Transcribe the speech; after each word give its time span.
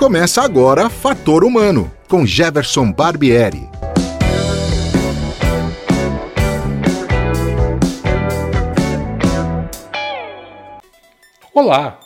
Começa 0.00 0.40
agora 0.40 0.88
Fator 0.88 1.44
Humano, 1.44 1.92
com 2.08 2.24
Jefferson 2.24 2.90
Barbieri. 2.90 3.68
Olá! 11.52 12.00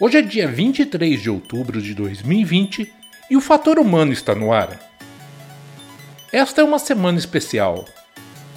Hoje 0.00 0.18
é 0.18 0.22
dia 0.22 0.48
23 0.48 1.22
de 1.22 1.30
outubro 1.30 1.80
de 1.80 1.94
2020 1.94 2.92
e 3.30 3.36
o 3.36 3.40
Fator 3.40 3.78
Humano 3.78 4.12
está 4.12 4.34
no 4.34 4.52
ar. 4.52 4.80
Esta 6.32 6.62
é 6.62 6.64
uma 6.64 6.80
semana 6.80 7.16
especial. 7.16 7.84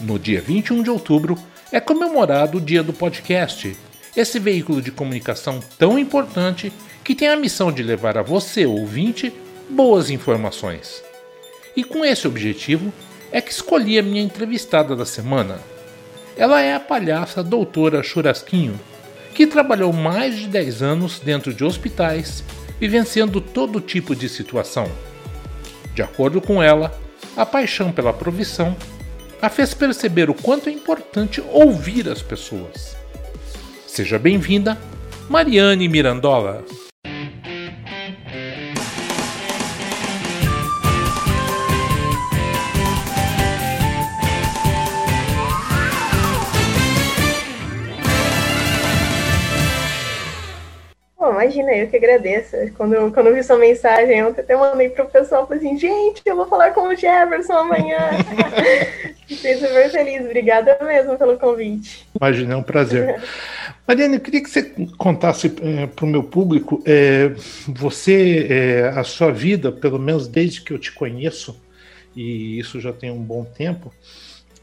No 0.02 0.18
dia 0.18 0.42
21 0.42 0.82
de 0.82 0.90
outubro 0.90 1.38
é 1.72 1.80
comemorado 1.80 2.58
o 2.58 2.62
Dia 2.62 2.82
do 2.82 2.92
Podcast, 2.92 3.78
esse 4.18 4.40
veículo 4.40 4.82
de 4.82 4.92
comunicação 4.92 5.60
tão 5.78 6.00
importante 6.00 6.74
que 7.10 7.16
tem 7.16 7.28
a 7.28 7.36
missão 7.36 7.72
de 7.72 7.82
levar 7.82 8.20
a 8.20 8.22
você, 8.22 8.68
ouvinte, 8.68 9.34
boas 9.68 10.12
informações. 10.12 11.04
E 11.76 11.84
com 11.84 12.06
esse 12.06 12.28
objetivo 12.28 12.94
é 13.32 13.42
que 13.42 13.52
escolhi 13.52 13.98
a 13.98 14.04
minha 14.04 14.22
entrevistada 14.22 14.96
da 14.96 15.08
semana. 15.08 15.60
Ela 16.38 16.62
é 16.62 16.76
a 16.76 16.80
palhaça 16.80 17.42
doutora 17.42 18.04
Churasquinho, 18.04 18.80
que 19.34 19.48
trabalhou 19.48 19.92
mais 19.92 20.38
de 20.38 20.46
10 20.50 20.84
anos 20.84 21.20
dentro 21.20 21.52
de 21.52 21.64
hospitais, 21.64 22.44
vivenciando 22.80 23.42
todo 23.42 23.82
tipo 23.82 24.16
de 24.16 24.30
situação. 24.30 24.88
De 25.96 26.04
acordo 26.04 26.40
com 26.40 26.62
ela, 26.62 26.96
a 27.36 27.44
paixão 27.44 27.92
pela 27.92 28.14
profissão 28.14 28.78
a 29.42 29.50
fez 29.50 29.74
perceber 29.74 30.30
o 30.30 30.36
quanto 30.36 30.70
é 30.70 30.72
importante 30.72 31.42
ouvir 31.52 32.08
as 32.08 32.22
pessoas. 32.22 32.96
Seja 33.88 34.20
bem-vinda, 34.20 34.78
Mariane 35.28 35.88
Mirandola. 35.88 36.64
Imagina, 51.40 51.72
eu 51.72 51.88
que 51.88 51.96
agradeço. 51.96 52.56
Quando, 52.76 53.12
quando 53.14 53.28
eu 53.28 53.36
vi 53.36 53.44
sua 53.44 53.58
mensagem, 53.58 54.20
eu 54.20 54.28
até 54.30 54.56
mandei 54.56 54.90
pro 54.90 55.06
pessoal, 55.06 55.48
falei 55.48 55.66
assim, 55.66 55.78
gente, 55.78 56.22
eu 56.26 56.36
vou 56.36 56.48
falar 56.48 56.72
com 56.72 56.88
o 56.88 56.96
Jefferson 56.96 57.54
amanhã. 57.54 57.98
Fiquei 59.26 59.56
super 59.56 59.90
feliz, 59.90 60.26
obrigada 60.26 60.78
mesmo 60.84 61.18
pelo 61.18 61.38
convite. 61.38 62.08
Imagina, 62.20 62.54
é 62.54 62.58
um 62.58 62.64
prazer. 62.64 63.22
Mariana, 63.88 64.16
eu 64.16 64.20
queria 64.20 64.42
que 64.44 64.50
você 64.50 64.64
contasse 64.98 65.48
é, 65.62 65.88
para 65.88 66.06
o 66.06 66.08
meu 66.08 66.24
público, 66.24 66.82
é, 66.86 67.32
você, 67.68 68.48
é, 68.50 68.90
a 68.90 69.04
sua 69.04 69.32
vida, 69.32 69.72
pelo 69.72 70.00
menos 70.00 70.28
desde 70.28 70.62
que 70.62 70.74
eu 70.74 70.80
te 70.80 70.92
conheço, 70.92 71.60
e 72.16 72.60
isso 72.60 72.80
já 72.80 72.92
tem 72.92 73.12
um 73.12 73.22
bom 73.22 73.46
tempo, 73.46 73.94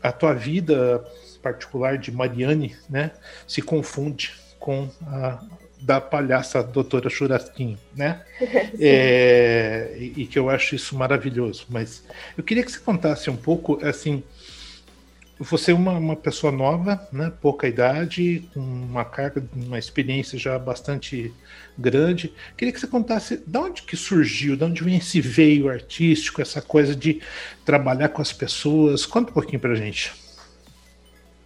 a 0.02 0.12
tua 0.12 0.34
vida 0.34 1.04
particular 1.42 1.96
de 1.96 2.10
Mariane, 2.10 2.76
né, 2.90 3.12
se 3.46 3.62
confunde 3.62 4.34
com 4.58 4.88
a, 5.06 5.40
da 5.80 6.00
palhaça 6.00 6.62
doutora 6.62 7.08
Churasquinho, 7.10 7.78
né? 7.94 8.22
é, 8.80 9.96
e, 9.98 10.22
e, 10.22 10.26
que 10.26 10.38
eu 10.38 10.48
acho 10.48 10.74
isso 10.74 10.96
maravilhoso. 10.96 11.66
Mas 11.68 12.02
eu 12.36 12.42
queria 12.42 12.64
que 12.64 12.72
você 12.72 12.78
contasse 12.78 13.28
um 13.30 13.36
pouco, 13.36 13.78
assim, 13.84 14.22
você 15.38 15.70
é 15.70 15.74
uma, 15.74 15.92
uma 15.92 16.16
pessoa 16.16 16.50
nova, 16.50 17.06
né? 17.12 17.30
Pouca 17.40 17.68
idade, 17.68 18.48
com 18.54 18.60
uma 18.60 19.04
carga, 19.04 19.44
uma 19.54 19.78
experiência 19.78 20.38
já 20.38 20.58
bastante 20.58 21.32
grande. 21.76 22.32
Queria 22.56 22.72
que 22.72 22.80
você 22.80 22.86
contasse 22.86 23.42
de 23.46 23.58
onde 23.58 23.82
que 23.82 23.96
surgiu, 23.96 24.56
de 24.56 24.64
onde 24.64 24.82
vem 24.82 24.96
esse 24.96 25.20
veio 25.20 25.68
artístico, 25.68 26.40
essa 26.40 26.62
coisa 26.62 26.96
de 26.96 27.20
trabalhar 27.66 28.08
com 28.08 28.22
as 28.22 28.32
pessoas. 28.32 29.04
Conta 29.04 29.30
um 29.30 29.34
pouquinho 29.34 29.60
pra 29.60 29.74
gente. 29.74 30.12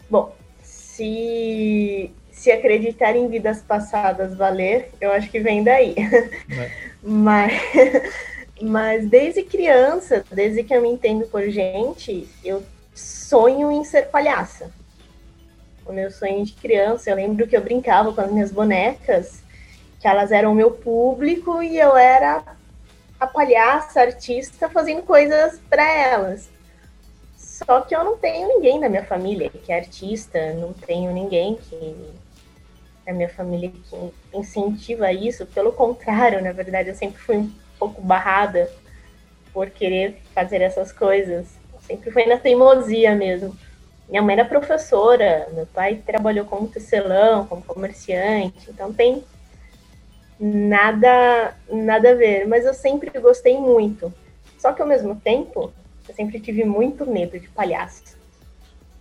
Bom, 0.09 0.37
se 0.63 2.11
se 2.41 2.51
acreditar 2.51 3.15
em 3.15 3.29
vidas 3.29 3.61
passadas 3.61 4.35
valer, 4.35 4.91
eu 4.99 5.13
acho 5.13 5.31
que 5.31 5.41
vem 5.41 5.63
daí. 5.63 5.95
É. 5.99 6.71
mas, 7.05 7.53
mas 8.63 9.07
desde 9.07 9.43
criança, 9.43 10.25
desde 10.33 10.65
que 10.65 10.75
eu 10.75 10.81
me 10.81 10.89
entendo 10.89 11.27
por 11.27 11.43
gente, 11.51 12.27
eu 12.43 12.63
sonho 12.95 13.71
em 13.71 13.85
ser 13.85 14.07
palhaça. 14.07 14.71
O 15.85 15.93
meu 15.93 16.11
sonho 16.11 16.43
de 16.43 16.55
criança, 16.55 17.11
eu 17.11 17.17
lembro 17.17 17.47
que 17.47 17.55
eu 17.55 17.61
brincava 17.61 18.11
com 18.11 18.23
as 18.23 18.33
minhas 18.33 18.51
bonecas, 18.51 19.43
que 20.01 20.09
elas 20.09 20.33
eram 20.33 20.53
o 20.53 20.55
meu 20.55 20.71
público 20.71 21.63
e 21.63 21.79
eu 21.79 21.95
era 21.95 22.43
a 23.21 23.27
palhaça, 23.27 24.01
artista, 24.01 24.67
fazendo 24.71 25.03
coisas 25.03 25.61
para 25.69 25.85
elas. 25.85 26.49
Só 27.37 27.83
que 27.83 27.95
eu 27.95 28.03
não 28.03 28.17
tenho 28.17 28.49
ninguém 28.49 28.81
na 28.81 28.89
minha 28.89 29.05
família 29.05 29.51
que 29.51 29.71
é 29.71 29.77
artista, 29.77 30.55
não 30.55 30.73
tenho 30.73 31.13
ninguém 31.13 31.57
que 31.57 32.15
a 33.11 33.15
minha 33.15 33.29
família 33.29 33.71
que 33.71 34.13
incentiva 34.33 35.13
isso. 35.13 35.47
Pelo 35.47 35.73
contrário, 35.73 36.43
na 36.43 36.53
verdade, 36.53 36.89
eu 36.89 36.95
sempre 36.95 37.21
fui 37.21 37.37
um 37.37 37.53
pouco 37.79 38.01
barrada 38.01 38.71
por 39.53 39.69
querer 39.71 40.21
fazer 40.35 40.63
essas 40.63 40.93
coisas. 40.93 41.47
Sempre 41.83 42.11
fui 42.11 42.27
na 42.27 42.39
teimosia 42.39 43.15
mesmo. 43.15 43.57
Minha 44.09 44.23
mãe 44.23 44.35
era 44.35 44.45
professora, 44.45 45.49
meu 45.53 45.67
pai 45.67 46.03
trabalhou 46.05 46.45
como 46.45 46.69
tecelão, 46.69 47.47
como 47.47 47.63
comerciante, 47.63 48.69
então 48.69 48.93
tem 48.93 49.23
nada 50.39 51.55
nada 51.71 52.11
a 52.11 52.15
ver, 52.15 52.49
mas 52.49 52.65
eu 52.65 52.75
sempre 52.75 53.17
gostei 53.21 53.57
muito. 53.59 54.13
Só 54.59 54.73
que 54.73 54.83
ao 54.83 54.89
mesmo 54.89 55.15
tempo, 55.15 55.73
eu 56.09 56.15
sempre 56.15 56.41
tive 56.41 56.65
muito 56.65 57.07
medo 57.07 57.39
de 57.39 57.49
palhaço 57.49 58.19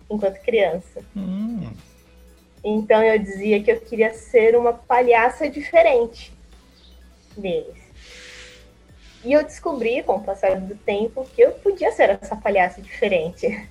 enquanto 0.08 0.40
criança. 0.42 1.00
Hum. 1.16 1.70
Então 2.62 3.02
eu 3.02 3.18
dizia 3.18 3.62
que 3.62 3.70
eu 3.70 3.80
queria 3.80 4.12
ser 4.12 4.56
uma 4.56 4.72
palhaça 4.72 5.48
diferente 5.48 6.32
deles. 7.36 7.78
E 9.24 9.32
eu 9.32 9.42
descobri, 9.44 10.02
com 10.02 10.16
o 10.16 10.22
passar 10.22 10.58
do 10.58 10.74
tempo, 10.74 11.26
que 11.34 11.42
eu 11.42 11.52
podia 11.52 11.92
ser 11.92 12.10
essa 12.10 12.36
palhaça 12.36 12.80
diferente. 12.80 13.68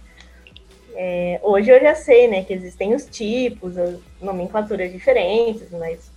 É, 0.96 1.40
hoje 1.42 1.70
eu 1.70 1.80
já 1.80 1.96
sei, 1.96 2.28
né, 2.28 2.44
que 2.44 2.54
existem 2.54 2.94
os 2.94 3.06
tipos, 3.06 3.78
as 3.78 4.00
nomenclaturas 4.22 4.92
diferentes, 4.92 5.70
mas 5.72 6.12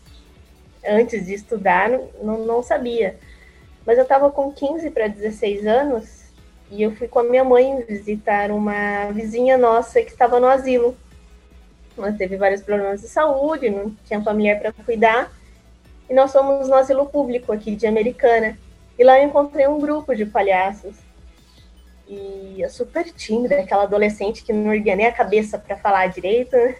antes 0.84 1.26
de 1.26 1.34
estudar 1.34 1.88
não, 2.20 2.38
não 2.38 2.62
sabia. 2.62 3.16
Mas 3.86 3.96
eu 3.98 4.02
estava 4.02 4.30
com 4.30 4.52
15 4.52 4.90
para 4.90 5.08
16 5.08 5.66
anos 5.66 6.22
e 6.70 6.82
eu 6.82 6.94
fui 6.96 7.08
com 7.08 7.18
a 7.18 7.24
minha 7.24 7.44
mãe 7.44 7.82
visitar 7.82 8.50
uma 8.50 9.10
vizinha 9.12 9.58
nossa 9.58 10.02
que 10.02 10.10
estava 10.10 10.40
no 10.40 10.46
asilo. 10.46 10.96
Ela 11.96 12.12
teve 12.12 12.36
vários 12.36 12.62
problemas 12.62 13.00
de 13.00 13.08
saúde, 13.08 13.70
não 13.70 13.94
tinha 14.04 14.22
familiar 14.22 14.58
para 14.58 14.72
cuidar. 14.72 15.30
E 16.08 16.14
nós 16.14 16.32
fomos 16.32 16.68
no 16.68 16.74
asilo 16.74 17.06
público 17.06 17.52
aqui 17.52 17.74
de 17.76 17.86
Americana. 17.86 18.58
E 18.98 19.04
lá 19.04 19.18
eu 19.18 19.26
encontrei 19.26 19.66
um 19.66 19.80
grupo 19.80 20.14
de 20.14 20.26
palhaços. 20.26 20.96
E 22.08 22.56
eu 22.58 22.68
super 22.68 23.04
tímida, 23.12 23.58
aquela 23.58 23.84
adolescente 23.84 24.44
que 24.44 24.52
não 24.52 24.74
erguia 24.74 24.96
nem 24.96 25.06
a 25.06 25.12
cabeça 25.12 25.58
para 25.58 25.76
falar 25.76 26.08
direito. 26.08 26.56
Né? 26.56 26.76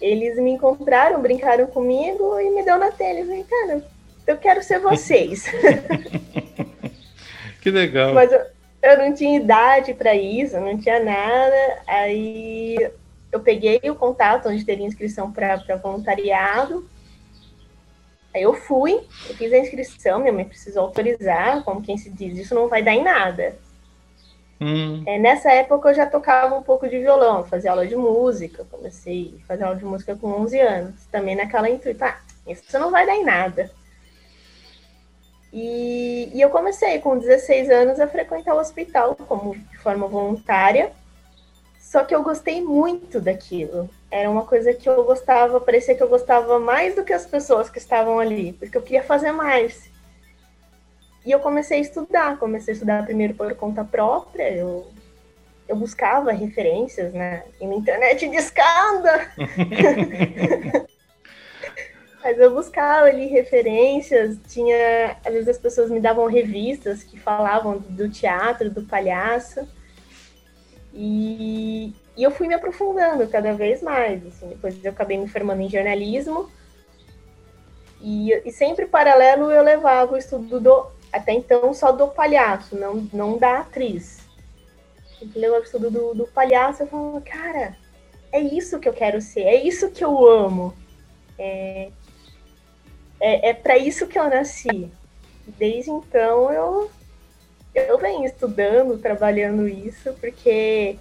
Eles 0.00 0.36
me 0.36 0.50
encontraram, 0.50 1.20
brincaram 1.20 1.66
comigo 1.66 2.38
e 2.40 2.50
me 2.50 2.64
deu 2.64 2.78
na 2.78 2.90
tela. 2.90 3.20
Eu 3.20 3.26
falei, 3.26 3.44
cara, 3.44 3.84
eu 4.26 4.36
quero 4.36 4.62
ser 4.62 4.80
vocês. 4.80 5.44
que 7.60 7.70
legal. 7.70 8.14
Mas 8.14 8.32
eu, 8.32 8.40
eu 8.82 8.98
não 8.98 9.14
tinha 9.14 9.36
idade 9.36 9.94
para 9.94 10.14
isso, 10.14 10.58
não 10.58 10.78
tinha 10.78 11.02
nada. 11.02 11.78
Aí 11.86 12.90
eu 13.30 13.40
peguei 13.40 13.80
o 13.84 13.94
contato 13.94 14.48
onde 14.48 14.64
teria 14.64 14.86
inscrição 14.86 15.30
para 15.30 15.56
voluntariado. 15.82 16.88
Aí 18.34 18.42
eu 18.42 18.54
fui, 18.54 18.92
eu 19.28 19.34
fiz 19.34 19.52
a 19.52 19.58
inscrição, 19.58 20.20
minha 20.20 20.32
mãe 20.32 20.44
precisou 20.44 20.82
autorizar, 20.82 21.62
como 21.64 21.82
quem 21.82 21.96
se 21.96 22.10
diz, 22.10 22.38
isso 22.38 22.54
não 22.54 22.68
vai 22.68 22.82
dar 22.82 22.92
em 22.92 23.02
nada. 23.02 23.56
Hum. 24.60 25.02
É, 25.06 25.18
nessa 25.18 25.52
época 25.52 25.88
eu 25.88 25.94
já 25.94 26.06
tocava 26.06 26.54
um 26.54 26.62
pouco 26.62 26.88
de 26.88 26.98
violão, 26.98 27.44
fazia 27.44 27.70
aula 27.70 27.86
de 27.86 27.94
música, 27.94 28.66
comecei 28.70 29.38
a 29.42 29.46
fazer 29.46 29.64
aula 29.64 29.76
de 29.76 29.84
música 29.84 30.16
com 30.16 30.28
11 30.28 30.60
anos, 30.60 31.06
também 31.06 31.36
naquela 31.36 31.70
intuito, 31.70 32.04
ah, 32.04 32.18
isso 32.46 32.78
não 32.78 32.90
vai 32.90 33.06
dar 33.06 33.14
em 33.14 33.24
nada. 33.24 33.70
E, 35.52 36.30
e 36.34 36.40
eu 36.40 36.50
comecei 36.50 36.98
com 36.98 37.18
16 37.18 37.70
anos 37.70 38.00
a 38.00 38.06
frequentar 38.06 38.54
o 38.54 38.58
hospital 38.58 39.14
como 39.14 39.56
de 39.56 39.78
forma 39.78 40.06
voluntária, 40.06 40.92
só 41.88 42.04
que 42.04 42.14
eu 42.14 42.22
gostei 42.22 42.62
muito 42.62 43.18
daquilo. 43.18 43.88
Era 44.10 44.28
uma 44.28 44.44
coisa 44.44 44.74
que 44.74 44.86
eu 44.86 45.02
gostava, 45.04 45.58
parecia 45.58 45.94
que 45.94 46.02
eu 46.02 46.08
gostava 46.08 46.60
mais 46.60 46.94
do 46.94 47.02
que 47.02 47.14
as 47.14 47.24
pessoas 47.24 47.70
que 47.70 47.78
estavam 47.78 48.18
ali, 48.18 48.52
porque 48.52 48.76
eu 48.76 48.82
queria 48.82 49.02
fazer 49.02 49.32
mais. 49.32 49.90
E 51.24 51.30
eu 51.30 51.40
comecei 51.40 51.78
a 51.78 51.80
estudar, 51.80 52.38
comecei 52.38 52.72
a 52.72 52.74
estudar 52.74 53.06
primeiro 53.06 53.32
por 53.32 53.54
conta 53.54 53.82
própria, 53.82 54.54
eu, 54.54 54.86
eu 55.66 55.76
buscava 55.76 56.30
referências 56.30 57.10
né, 57.14 57.44
na 57.58 57.74
internet 57.74 58.28
de 58.28 58.36
escada. 58.36 59.32
Mas 62.22 62.38
eu 62.38 62.52
buscava 62.52 63.06
ali 63.06 63.28
referências, 63.28 64.36
tinha. 64.46 65.16
Às 65.24 65.32
vezes 65.32 65.48
as 65.48 65.58
pessoas 65.58 65.90
me 65.90 66.00
davam 66.00 66.26
revistas 66.26 67.02
que 67.02 67.18
falavam 67.18 67.78
do 67.78 68.10
teatro, 68.10 68.68
do 68.68 68.82
palhaço. 68.82 69.66
E, 71.00 71.94
e 72.16 72.24
eu 72.24 72.32
fui 72.32 72.48
me 72.48 72.54
aprofundando 72.54 73.28
cada 73.28 73.52
vez 73.52 73.80
mais. 73.80 74.26
Assim, 74.26 74.48
depois 74.48 74.84
eu 74.84 74.90
acabei 74.90 75.16
me 75.16 75.28
formando 75.28 75.62
em 75.62 75.70
jornalismo. 75.70 76.50
E, 78.00 78.32
e 78.44 78.50
sempre 78.50 78.84
paralelo 78.84 79.48
eu 79.52 79.62
levava 79.62 80.14
o 80.14 80.18
estudo 80.18 80.58
do. 80.58 80.86
Até 81.12 81.32
então 81.32 81.72
só 81.72 81.92
do 81.92 82.08
palhaço, 82.08 82.76
não, 82.76 83.08
não 83.12 83.38
da 83.38 83.60
atriz. 83.60 84.18
Sempre 85.20 85.38
levava 85.38 85.60
o 85.60 85.64
estudo 85.64 85.88
do, 85.88 86.14
do 86.14 86.26
palhaço 86.26 86.82
e 86.82 86.84
eu 86.84 86.88
falava, 86.88 87.20
cara, 87.20 87.76
é 88.32 88.40
isso 88.40 88.80
que 88.80 88.88
eu 88.88 88.92
quero 88.92 89.20
ser, 89.20 89.42
é 89.42 89.54
isso 89.54 89.90
que 89.92 90.04
eu 90.04 90.28
amo. 90.28 90.74
É, 91.38 91.90
é, 93.20 93.50
é 93.50 93.54
para 93.54 93.78
isso 93.78 94.08
que 94.08 94.18
eu 94.18 94.28
nasci. 94.28 94.90
Desde 95.46 95.90
então 95.90 96.52
eu, 96.52 96.90
eu 97.74 97.98
venho 97.98 98.24
estudando, 98.24 98.98
trabalhando 98.98 99.68
isso, 99.68 100.12
porque 100.20 100.96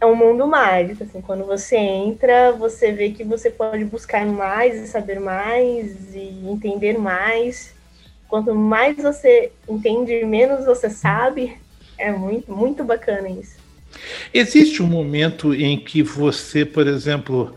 é 0.00 0.06
um 0.06 0.14
mundo 0.14 0.46
mágico. 0.46 1.04
Assim, 1.04 1.20
quando 1.20 1.44
você 1.44 1.76
entra, 1.76 2.52
você 2.52 2.92
vê 2.92 3.10
que 3.10 3.22
você 3.22 3.50
pode 3.50 3.84
buscar 3.84 4.24
mais 4.26 4.80
e 4.80 4.86
saber 4.86 5.20
mais 5.20 6.14
e 6.14 6.42
entender 6.48 6.98
mais. 6.98 7.74
Quanto 8.28 8.54
mais 8.54 8.96
você 8.96 9.52
entende, 9.68 10.24
menos 10.24 10.64
você 10.64 10.88
sabe. 10.88 11.56
É 11.98 12.10
muito, 12.10 12.50
muito 12.50 12.82
bacana 12.82 13.28
isso. 13.28 13.58
Existe 14.32 14.82
um 14.82 14.86
momento 14.86 15.52
em 15.52 15.78
que 15.78 16.02
você, 16.02 16.64
por 16.64 16.86
exemplo, 16.86 17.54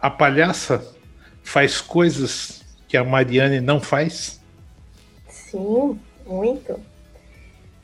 a 0.00 0.08
palhaça 0.08 0.94
faz 1.42 1.80
coisas 1.80 2.62
que 2.88 2.96
a 2.96 3.04
Mariane 3.04 3.60
não 3.60 3.80
faz? 3.80 4.40
Sim, 5.28 5.98
muito. 6.24 6.78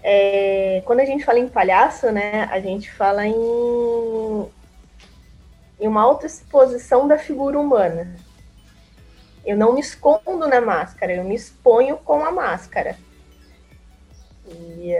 É, 0.02 0.82
quando 0.84 1.00
a 1.00 1.04
gente 1.04 1.24
fala 1.24 1.38
em 1.38 1.48
palhaço, 1.48 2.10
né, 2.12 2.44
a 2.50 2.60
gente 2.60 2.90
fala 2.90 3.26
em, 3.26 3.34
em 5.80 5.88
uma 5.88 6.02
autoexposição 6.02 7.08
da 7.08 7.18
figura 7.18 7.58
humana. 7.58 8.14
Eu 9.44 9.56
não 9.56 9.72
me 9.74 9.80
escondo 9.80 10.46
na 10.46 10.60
máscara, 10.60 11.14
eu 11.14 11.24
me 11.24 11.34
exponho 11.34 11.96
com 11.96 12.24
a 12.24 12.30
máscara. 12.30 12.96
E 14.46 14.94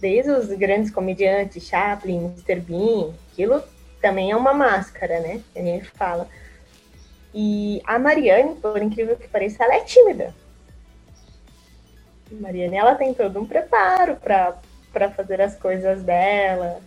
desde 0.00 0.30
os 0.30 0.48
grandes 0.48 0.90
comediantes, 0.90 1.64
Chaplin, 1.64 2.26
Mr. 2.26 2.60
Bean, 2.60 3.12
aquilo 3.30 3.62
também 4.00 4.32
é 4.32 4.36
uma 4.36 4.52
máscara, 4.52 5.20
né? 5.20 5.40
A 5.54 5.60
gente 5.60 5.88
fala. 5.90 6.28
E 7.32 7.80
a 7.86 7.98
Mariane, 7.98 8.56
por 8.56 8.82
incrível 8.82 9.16
que 9.16 9.28
pareça, 9.28 9.64
ela 9.64 9.76
é 9.76 9.80
tímida. 9.80 10.34
Mariane, 12.34 12.76
ela 12.76 12.94
tem 12.94 13.12
todo 13.14 13.40
um 13.40 13.46
preparo 13.46 14.16
para 14.16 15.10
fazer 15.10 15.40
as 15.40 15.54
coisas 15.56 16.02
dela. 16.02 16.80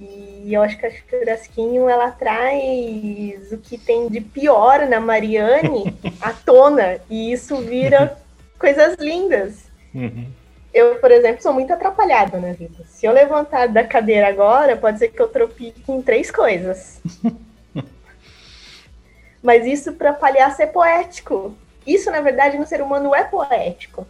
E 0.00 0.52
eu 0.52 0.62
acho 0.62 0.76
que 0.76 0.86
a 0.86 0.90
Churrasquinho, 0.90 1.88
ela 1.88 2.10
traz 2.10 3.52
o 3.52 3.58
que 3.58 3.78
tem 3.78 4.08
de 4.08 4.20
pior 4.20 4.86
na 4.88 5.00
Mariane 5.00 5.96
à 6.20 6.32
tona. 6.32 6.98
E 7.08 7.32
isso 7.32 7.58
vira 7.58 8.18
coisas 8.58 8.96
lindas. 8.98 9.64
Uhum. 9.94 10.26
Eu, 10.72 10.96
por 10.96 11.12
exemplo, 11.12 11.40
sou 11.40 11.52
muito 11.52 11.72
atrapalhada 11.72 12.40
na 12.40 12.52
vida. 12.52 12.82
Se 12.86 13.06
eu 13.06 13.12
levantar 13.12 13.68
da 13.68 13.84
cadeira 13.84 14.28
agora, 14.28 14.76
pode 14.76 14.98
ser 14.98 15.08
que 15.08 15.22
eu 15.22 15.28
tropique 15.28 15.90
em 15.90 16.02
três 16.02 16.32
coisas. 16.32 17.00
Mas 19.40 19.64
isso 19.64 19.92
para 19.92 20.12
palhaço 20.12 20.60
é 20.62 20.66
poético. 20.66 21.56
Isso, 21.86 22.10
na 22.10 22.20
verdade, 22.20 22.58
no 22.58 22.66
ser 22.66 22.80
humano 22.80 23.14
é 23.14 23.24
poético. 23.24 24.06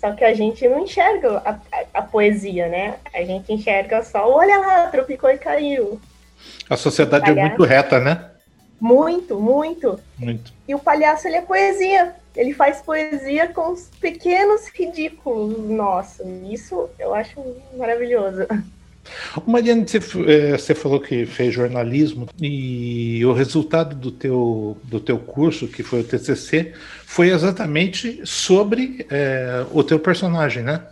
Só 0.00 0.12
que 0.12 0.24
a 0.24 0.32
gente 0.32 0.66
não 0.68 0.80
enxerga 0.80 1.42
a, 1.44 1.50
a, 1.50 1.84
a 1.94 2.02
poesia, 2.02 2.68
né? 2.68 2.96
A 3.12 3.22
gente 3.24 3.52
enxerga 3.52 4.02
só, 4.04 4.30
olha 4.30 4.58
lá, 4.58 4.86
tropicou 4.86 5.30
e 5.30 5.38
caiu. 5.38 6.00
A 6.70 6.76
sociedade 6.76 7.30
é 7.30 7.34
muito 7.34 7.64
reta, 7.64 7.98
né? 7.98 8.30
Muito, 8.80 9.40
muito. 9.40 9.98
Muito. 10.16 10.52
E 10.68 10.74
o 10.74 10.78
palhaço, 10.78 11.26
ele 11.26 11.36
é 11.36 11.42
poesia. 11.42 12.14
Ele 12.36 12.54
faz 12.54 12.80
poesia 12.80 13.48
com 13.48 13.72
os 13.72 13.90
pequenos 14.00 14.68
ridículos 14.68 15.68
nossos. 15.68 16.24
Isso 16.48 16.88
eu 16.96 17.12
acho 17.12 17.42
maravilhoso. 17.76 18.46
Mariana, 19.46 19.86
você, 19.86 19.98
é, 20.26 20.58
você, 20.58 20.74
falou 20.74 21.00
que 21.00 21.26
fez 21.26 21.54
jornalismo 21.54 22.28
e 22.40 23.24
o 23.24 23.32
resultado 23.32 23.94
do 23.94 24.10
teu, 24.10 24.76
do 24.84 25.00
teu 25.00 25.18
curso, 25.18 25.68
que 25.68 25.82
foi 25.82 26.00
o 26.00 26.04
TCC, 26.04 26.72
foi 27.04 27.30
exatamente 27.30 28.20
sobre 28.26 29.06
é, 29.10 29.64
o 29.72 29.82
teu 29.82 29.98
personagem, 29.98 30.62
né? 30.62 30.82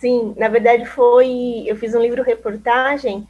Sim, 0.00 0.34
na 0.36 0.48
verdade 0.48 0.84
foi. 0.84 1.64
Eu 1.66 1.76
fiz 1.76 1.94
um 1.94 2.00
livro-reportagem 2.00 3.26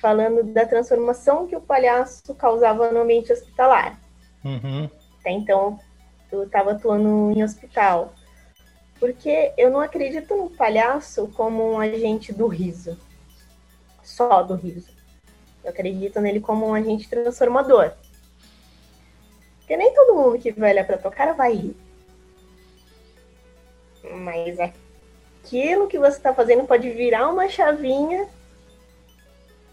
falando 0.00 0.42
da 0.42 0.66
transformação 0.66 1.46
que 1.46 1.56
o 1.56 1.60
palhaço 1.60 2.34
causava 2.34 2.90
no 2.92 3.00
ambiente 3.00 3.32
hospitalar. 3.32 3.98
Uhum. 4.44 4.88
Até 5.20 5.30
então, 5.30 5.78
eu 6.30 6.44
estava 6.44 6.72
atuando 6.72 7.32
em 7.36 7.42
hospital. 7.42 8.14
Porque 8.98 9.52
eu 9.56 9.70
não 9.70 9.80
acredito 9.80 10.34
no 10.34 10.50
palhaço 10.50 11.28
como 11.36 11.72
um 11.72 11.78
agente 11.78 12.32
do 12.32 12.46
riso. 12.46 12.98
Só 14.02 14.42
do 14.42 14.54
riso. 14.54 14.90
Eu 15.62 15.70
acredito 15.70 16.20
nele 16.20 16.40
como 16.40 16.66
um 16.66 16.74
agente 16.74 17.08
transformador. 17.08 17.92
Porque 19.58 19.76
nem 19.76 19.92
todo 19.92 20.14
mundo 20.14 20.38
que 20.38 20.52
vai 20.52 20.72
olhar 20.72 20.86
pra 20.86 20.96
tua 20.96 21.10
cara 21.10 21.32
vai 21.32 21.52
rir. 21.52 21.76
Mas 24.12 24.58
aquilo 24.60 25.88
que 25.88 25.98
você 25.98 26.16
está 26.16 26.32
fazendo 26.32 26.64
pode 26.66 26.88
virar 26.90 27.28
uma 27.28 27.48
chavinha 27.48 28.28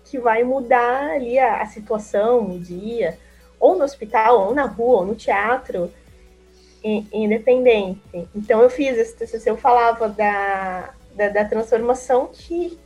que 0.05 0.19
vai 0.19 0.43
mudar 0.43 1.11
ali 1.11 1.39
a, 1.39 1.61
a 1.61 1.65
situação, 1.67 2.55
o 2.55 2.59
dia, 2.59 3.17
ou 3.59 3.77
no 3.77 3.83
hospital, 3.83 4.47
ou 4.47 4.53
na 4.53 4.65
rua, 4.65 4.99
ou 4.99 5.05
no 5.05 5.15
teatro 5.15 5.91
independente. 6.83 8.27
Então 8.35 8.62
eu 8.62 8.69
fiz 8.69 8.97
esse 8.97 9.15
TCC, 9.15 9.50
eu 9.50 9.57
falava 9.57 10.09
da, 10.09 10.94
da, 11.15 11.30
da, 11.30 11.45
transformação 11.45 12.27
que, 12.27 12.77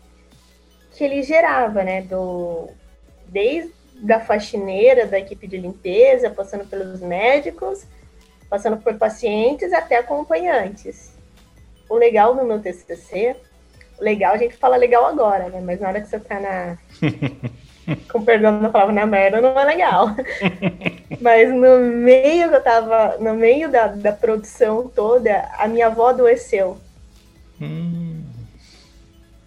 que 0.94 1.03
ele 1.03 1.23
gerava, 1.23 1.83
né? 1.83 2.01
Do, 2.01 2.69
desde 3.27 3.73
a 4.11 4.19
faxineira, 4.19 5.07
da 5.07 5.17
equipe 5.17 5.47
de 5.47 5.57
limpeza, 5.57 6.29
passando 6.29 6.65
pelos 6.65 7.01
médicos, 7.01 7.85
passando 8.49 8.77
por 8.77 8.95
pacientes 8.97 9.73
até 9.73 9.97
acompanhantes. 9.97 11.18
O 11.89 11.95
legal 11.95 12.35
do 12.35 12.44
meu 12.44 12.61
TCC, 12.61 13.35
legal 13.99 14.35
a 14.35 14.37
gente 14.37 14.56
fala 14.56 14.77
legal 14.77 15.06
agora, 15.06 15.49
né? 15.49 15.59
Mas 15.59 15.80
na 15.80 15.87
hora 15.87 16.01
que 16.01 16.07
você 16.07 16.19
tá 16.19 16.39
na 16.39 16.77
com 18.11 18.23
perdão 18.23 18.59
da 18.61 18.69
palavra, 18.69 18.94
na 18.94 19.06
merda 19.06 19.41
não 19.41 19.57
é 19.57 19.63
legal. 19.63 20.09
Mas 21.21 21.53
no 21.53 21.79
meio 21.79 22.49
que 22.49 22.56
eu 22.56 22.63
tava, 22.63 23.17
no 23.19 23.33
meio 23.33 23.69
da, 23.69 23.87
da 23.87 24.11
produção 24.11 24.87
toda, 24.87 25.49
a 25.57 25.67
minha 25.67 25.87
avó 25.87 26.09
adoeceu. 26.09 26.77
Hum. 27.61 28.23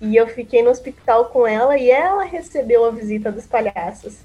E 0.01 0.17
eu 0.17 0.27
fiquei 0.27 0.63
no 0.63 0.71
hospital 0.71 1.27
com 1.27 1.47
ela 1.47 1.77
e 1.77 1.91
ela 1.91 2.25
recebeu 2.25 2.87
a 2.87 2.91
visita 2.91 3.31
dos 3.31 3.47
palhaços. 3.47 4.19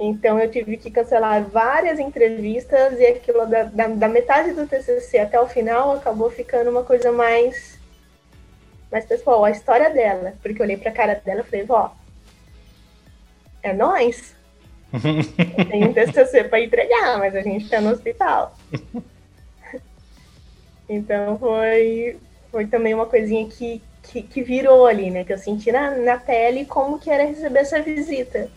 Então 0.00 0.38
eu 0.38 0.50
tive 0.50 0.76
que 0.76 0.90
cancelar 0.90 1.42
várias 1.42 1.98
entrevistas 1.98 2.98
e 2.98 3.04
aquilo 3.04 3.44
da, 3.46 3.64
da, 3.64 3.88
da 3.88 4.08
metade 4.08 4.52
do 4.52 4.66
TCC 4.66 5.18
até 5.18 5.40
o 5.40 5.48
final 5.48 5.92
acabou 5.92 6.30
ficando 6.30 6.70
uma 6.70 6.84
coisa 6.84 7.10
mais 7.10 7.77
mas, 8.90 9.04
pessoal, 9.04 9.44
a 9.44 9.50
história 9.50 9.90
dela, 9.90 10.34
porque 10.42 10.60
eu 10.60 10.64
olhei 10.64 10.76
pra 10.76 10.90
cara 10.90 11.14
dela 11.14 11.40
e 11.40 11.44
falei, 11.44 11.64
vó, 11.64 11.94
é 13.62 13.72
nós. 13.72 14.34
Tem 15.68 15.84
um 15.84 15.92
TCC 15.92 16.44
para 16.48 16.60
entregar, 16.60 17.18
mas 17.18 17.36
a 17.36 17.42
gente 17.42 17.68
tá 17.68 17.80
no 17.80 17.90
hospital. 17.90 18.56
então 20.88 21.38
foi, 21.38 22.18
foi 22.50 22.66
também 22.66 22.94
uma 22.94 23.04
coisinha 23.04 23.46
que, 23.46 23.82
que, 24.02 24.22
que, 24.22 24.42
virou 24.42 24.86
ali, 24.86 25.10
né? 25.10 25.24
Que 25.24 25.34
eu 25.34 25.38
senti 25.38 25.70
na, 25.70 25.90
na 25.90 26.16
pele 26.16 26.64
como 26.64 26.98
que 26.98 27.10
era 27.10 27.24
receber 27.24 27.60
essa 27.60 27.82
visita. 27.82 28.50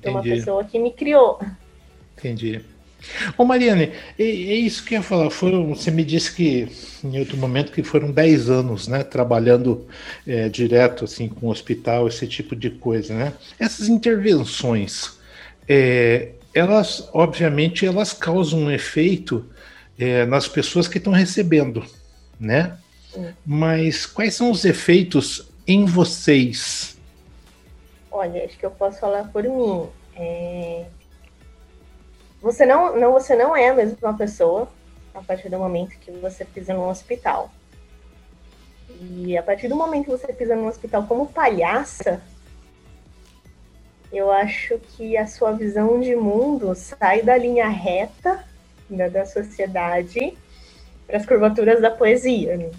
De 0.00 0.08
uma 0.08 0.22
pessoa 0.22 0.64
que 0.64 0.78
me 0.78 0.92
criou. 0.92 1.40
Entendi. 2.18 2.64
Ô 3.36 3.44
Mariane, 3.44 3.92
é, 4.18 4.24
isso 4.24 4.84
que 4.84 4.94
eu 4.94 4.98
ia 4.98 5.02
falar. 5.02 5.30
Foram, 5.30 5.74
você 5.74 5.90
me 5.90 6.04
disse 6.04 6.34
que 6.34 6.68
em 7.04 7.18
outro 7.18 7.36
momento 7.36 7.72
que 7.72 7.82
foram 7.82 8.10
10 8.10 8.50
anos, 8.50 8.88
né, 8.88 9.02
trabalhando 9.02 9.86
é, 10.26 10.48
direto 10.48 11.04
assim 11.04 11.28
com 11.28 11.46
o 11.46 11.50
hospital, 11.50 12.08
esse 12.08 12.26
tipo 12.26 12.54
de 12.56 12.70
coisa, 12.70 13.14
né? 13.14 13.32
Essas 13.58 13.88
intervenções, 13.88 15.18
é, 15.68 16.32
elas, 16.54 17.08
obviamente, 17.12 17.84
elas 17.86 18.12
causam 18.12 18.60
um 18.60 18.70
efeito 18.70 19.44
é, 19.98 20.24
nas 20.26 20.48
pessoas 20.48 20.88
que 20.88 20.98
estão 20.98 21.12
recebendo, 21.12 21.84
né? 22.38 22.76
Mas 23.44 24.06
quais 24.06 24.34
são 24.34 24.50
os 24.50 24.64
efeitos 24.64 25.48
em 25.66 25.84
vocês? 25.84 26.96
Olha, 28.10 28.44
acho 28.44 28.58
que 28.58 28.64
eu 28.64 28.70
posso 28.70 28.98
falar 28.98 29.24
por 29.24 29.42
mim. 29.42 29.88
É... 30.16 30.86
Você, 32.46 32.64
não, 32.64 32.96
não, 32.96 33.10
você 33.10 33.34
não 33.34 33.56
é 33.56 33.70
a 33.70 33.74
mesma 33.74 34.16
pessoa 34.16 34.68
a 35.12 35.20
partir 35.20 35.48
do 35.48 35.58
momento 35.58 35.98
que 35.98 36.12
você 36.12 36.44
pisa 36.44 36.72
num 36.72 36.88
hospital. 36.88 37.50
E 39.00 39.36
a 39.36 39.42
partir 39.42 39.66
do 39.66 39.74
momento 39.74 40.04
que 40.04 40.10
você 40.12 40.32
pisa 40.32 40.54
num 40.54 40.68
hospital 40.68 41.02
como 41.08 41.26
palhaça, 41.26 42.22
eu 44.12 44.30
acho 44.30 44.78
que 44.78 45.16
a 45.16 45.26
sua 45.26 45.50
visão 45.50 45.98
de 45.98 46.14
mundo 46.14 46.72
sai 46.76 47.20
da 47.20 47.36
linha 47.36 47.66
reta 47.66 48.44
da, 48.88 49.08
da 49.08 49.26
sociedade 49.26 50.38
para 51.04 51.16
as 51.16 51.26
curvaturas 51.26 51.80
da 51.80 51.90
poesia, 51.90 52.56
né? 52.56 52.70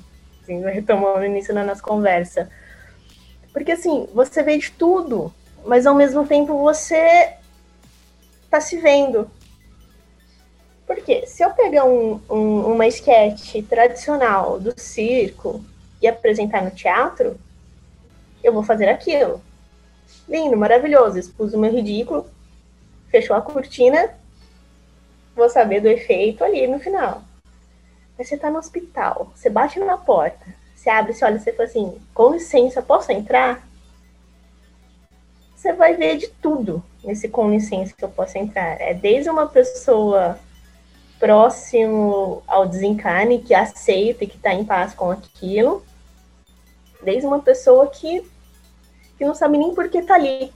assim, 0.43 0.61
retomando 0.61 1.19
o 1.19 1.25
início 1.25 1.53
da 1.53 1.65
nossa 1.65 1.81
conversa. 1.81 2.49
Porque 3.51 3.73
assim, 3.73 4.07
você 4.13 4.41
vê 4.41 4.57
de 4.57 4.71
tudo, 4.71 5.33
mas 5.65 5.85
ao 5.85 5.93
mesmo 5.93 6.25
tempo 6.25 6.57
você 6.57 7.33
está 8.45 8.61
se 8.61 8.77
vendo. 8.77 9.29
Porque 10.87 11.27
se 11.27 11.43
eu 11.43 11.49
pegar 11.49 11.83
um, 11.83 12.21
um, 12.29 12.71
uma 12.71 12.87
esquete 12.87 13.61
tradicional 13.61 14.57
do 14.57 14.73
circo 14.79 15.61
e 16.01 16.07
apresentar 16.07 16.63
no 16.63 16.71
teatro, 16.71 17.37
eu 18.41 18.53
vou 18.53 18.63
fazer 18.63 18.87
aquilo. 18.87 19.41
Lindo, 20.29 20.55
maravilhoso. 20.55 21.19
Expus 21.19 21.53
o 21.53 21.59
meu 21.59 21.73
ridículo, 21.73 22.25
fechou 23.09 23.35
a 23.35 23.41
cortina, 23.41 24.11
vou 25.35 25.49
saber 25.49 25.81
do 25.81 25.89
efeito 25.89 26.41
ali 26.41 26.65
no 26.67 26.79
final. 26.79 27.21
Mas 28.17 28.29
você 28.29 28.37
tá 28.37 28.49
no 28.49 28.57
hospital, 28.57 29.31
você 29.35 29.49
bate 29.49 29.77
na 29.79 29.97
porta, 29.97 30.45
você 30.73 30.89
abre, 30.89 31.13
você 31.13 31.25
olha, 31.25 31.37
você 31.37 31.51
fala 31.51 31.67
assim, 31.67 32.01
com 32.13 32.31
licença, 32.31 32.81
posso 32.81 33.11
entrar? 33.11 33.67
Você 35.53 35.73
vai 35.73 35.95
ver 35.95 36.17
de 36.17 36.27
tudo 36.27 36.81
nesse 37.03 37.27
com 37.27 37.51
licença 37.51 37.93
que 37.95 38.05
eu 38.05 38.09
posso 38.09 38.37
entrar. 38.37 38.79
É 38.79 38.93
desde 38.93 39.29
uma 39.29 39.47
pessoa 39.47 40.39
próximo 41.19 42.43
ao 42.47 42.67
desencarne, 42.67 43.41
que 43.41 43.53
aceita 43.53 44.23
e 44.23 44.27
que 44.27 44.37
está 44.37 44.53
em 44.53 44.65
paz 44.65 44.93
com 44.93 45.11
aquilo, 45.11 45.83
desde 47.01 47.25
uma 47.25 47.39
pessoa 47.39 47.87
que, 47.87 48.21
que 49.17 49.25
não 49.25 49.33
sabe 49.33 49.57
nem 49.57 49.73
por 49.73 49.89
que 49.89 49.99
está 49.99 50.15
ali. 50.15 50.51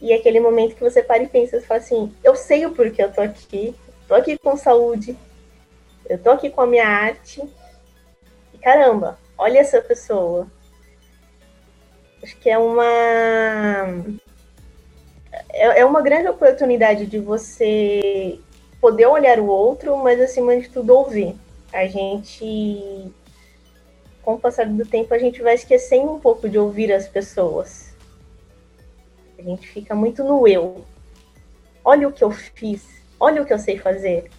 E 0.00 0.12
é 0.12 0.16
aquele 0.16 0.40
momento 0.40 0.74
que 0.74 0.82
você 0.82 1.02
para 1.02 1.22
e 1.22 1.28
pensa, 1.28 1.60
você 1.60 1.66
fala 1.66 1.80
assim, 1.80 2.14
eu 2.22 2.34
sei 2.34 2.66
o 2.66 2.72
porquê 2.72 3.02
eu 3.02 3.12
tô 3.12 3.20
aqui, 3.20 3.74
tô 4.08 4.14
aqui 4.14 4.36
com 4.36 4.56
saúde, 4.56 5.16
eu 6.06 6.18
tô 6.18 6.30
aqui 6.30 6.50
com 6.50 6.60
a 6.60 6.66
minha 6.66 6.86
arte, 6.86 7.42
e 8.52 8.58
caramba, 8.58 9.18
olha 9.38 9.60
essa 9.60 9.80
pessoa. 9.80 10.46
Acho 12.22 12.36
que 12.38 12.50
é 12.50 12.58
uma 12.58 12.84
é, 15.50 15.80
é 15.80 15.84
uma 15.84 16.02
grande 16.02 16.28
oportunidade 16.28 17.06
de 17.06 17.18
você 17.18 18.40
poder 18.84 19.06
olhar 19.06 19.40
o 19.40 19.46
outro, 19.46 19.96
mas 19.96 20.20
acima 20.20 20.60
de 20.60 20.68
tudo 20.68 20.94
ouvir. 20.94 21.34
A 21.72 21.86
gente, 21.86 23.10
com 24.20 24.34
o 24.34 24.38
passar 24.38 24.66
do 24.66 24.84
tempo, 24.84 25.14
a 25.14 25.18
gente 25.18 25.40
vai 25.40 25.54
esquecendo 25.54 26.12
um 26.12 26.20
pouco 26.20 26.50
de 26.50 26.58
ouvir 26.58 26.92
as 26.92 27.08
pessoas. 27.08 27.94
A 29.38 29.42
gente 29.42 29.66
fica 29.66 29.94
muito 29.94 30.22
no 30.22 30.46
eu. 30.46 30.84
Olha 31.82 32.06
o 32.06 32.12
que 32.12 32.22
eu 32.22 32.30
fiz, 32.30 32.86
olha 33.18 33.40
o 33.40 33.46
que 33.46 33.54
eu 33.54 33.58
sei 33.58 33.78
fazer, 33.78 34.30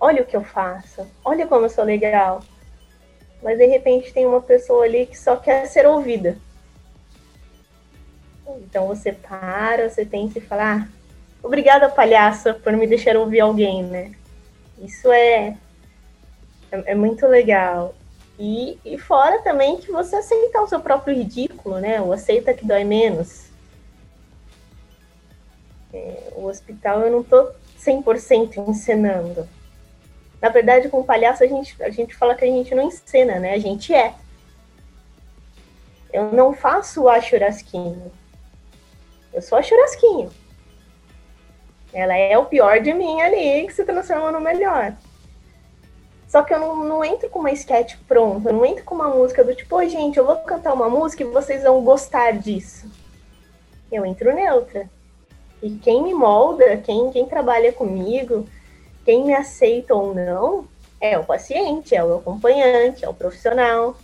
olha 0.00 0.22
o 0.22 0.26
que 0.26 0.36
eu 0.36 0.42
faço, 0.42 1.06
olha 1.24 1.46
como 1.46 1.66
eu 1.66 1.70
sou 1.70 1.84
legal. 1.84 2.40
Mas 3.40 3.58
de 3.58 3.66
repente 3.66 4.12
tem 4.12 4.26
uma 4.26 4.42
pessoa 4.42 4.86
ali 4.86 5.06
que 5.06 5.16
só 5.16 5.36
quer 5.36 5.66
ser 5.66 5.86
ouvida. 5.86 6.36
Então 8.56 8.88
você 8.88 9.12
para, 9.12 9.88
você 9.88 10.04
pensa 10.04 10.38
e 10.38 10.42
fala, 10.42 10.82
ah, 10.82 10.97
Obrigada, 11.42 11.88
palhaça, 11.88 12.52
por 12.54 12.72
me 12.72 12.86
deixar 12.86 13.16
ouvir 13.16 13.40
alguém, 13.40 13.82
né? 13.82 14.12
Isso 14.78 15.10
é, 15.10 15.56
é, 16.70 16.92
é 16.92 16.94
muito 16.94 17.26
legal. 17.26 17.94
E, 18.38 18.78
e 18.84 18.98
fora 18.98 19.42
também 19.42 19.78
que 19.78 19.90
você 19.90 20.16
aceita 20.16 20.60
o 20.62 20.68
seu 20.68 20.80
próprio 20.80 21.16
ridículo, 21.16 21.78
né? 21.78 22.00
O 22.00 22.12
aceita 22.12 22.54
que 22.54 22.64
dói 22.64 22.84
menos. 22.84 23.48
É, 25.92 26.32
o 26.36 26.46
hospital 26.46 27.00
eu 27.00 27.10
não 27.10 27.22
tô 27.22 27.50
100% 27.78 28.68
encenando. 28.68 29.48
Na 30.40 30.50
verdade, 30.50 30.88
com 30.88 31.02
palhaço 31.02 31.42
a 31.42 31.46
gente, 31.46 31.82
a 31.82 31.90
gente 31.90 32.14
fala 32.14 32.34
que 32.34 32.44
a 32.44 32.48
gente 32.48 32.74
não 32.74 32.84
encena, 32.84 33.40
né? 33.40 33.54
A 33.54 33.58
gente 33.58 33.92
é. 33.92 34.14
Eu 36.12 36.32
não 36.32 36.54
faço 36.54 37.08
a 37.08 37.20
churrasquinho. 37.20 38.12
Eu 39.32 39.42
sou 39.42 39.58
a 39.58 39.62
churrasquinho. 39.62 40.30
Ela 41.92 42.16
é 42.16 42.36
o 42.36 42.46
pior 42.46 42.80
de 42.80 42.92
mim 42.92 43.20
ali, 43.20 43.66
que 43.66 43.72
se 43.72 43.84
transforma 43.84 44.30
no 44.30 44.40
melhor. 44.40 44.94
Só 46.28 46.42
que 46.42 46.52
eu 46.52 46.60
não, 46.60 46.84
não 46.84 47.04
entro 47.04 47.30
com 47.30 47.38
uma 47.38 47.52
sketch 47.52 47.96
pronta, 48.06 48.50
eu 48.50 48.52
não 48.52 48.64
entro 48.64 48.84
com 48.84 48.94
uma 48.94 49.08
música 49.08 49.42
do 49.42 49.54
tipo, 49.54 49.76
oi 49.76 49.88
gente, 49.88 50.18
eu 50.18 50.26
vou 50.26 50.36
cantar 50.40 50.74
uma 50.74 50.88
música 50.88 51.22
e 51.22 51.26
vocês 51.26 51.62
vão 51.62 51.82
gostar 51.82 52.32
disso. 52.32 52.90
Eu 53.90 54.04
entro 54.04 54.34
neutra. 54.34 54.90
E 55.62 55.70
quem 55.70 56.02
me 56.02 56.12
molda, 56.12 56.76
quem, 56.76 57.10
quem 57.10 57.26
trabalha 57.26 57.72
comigo, 57.72 58.46
quem 59.04 59.24
me 59.24 59.34
aceita 59.34 59.94
ou 59.94 60.14
não, 60.14 60.68
é 61.00 61.18
o 61.18 61.24
paciente, 61.24 61.94
é 61.94 62.04
o 62.04 62.18
acompanhante, 62.18 63.04
é 63.04 63.08
o 63.08 63.14
profissional. 63.14 63.96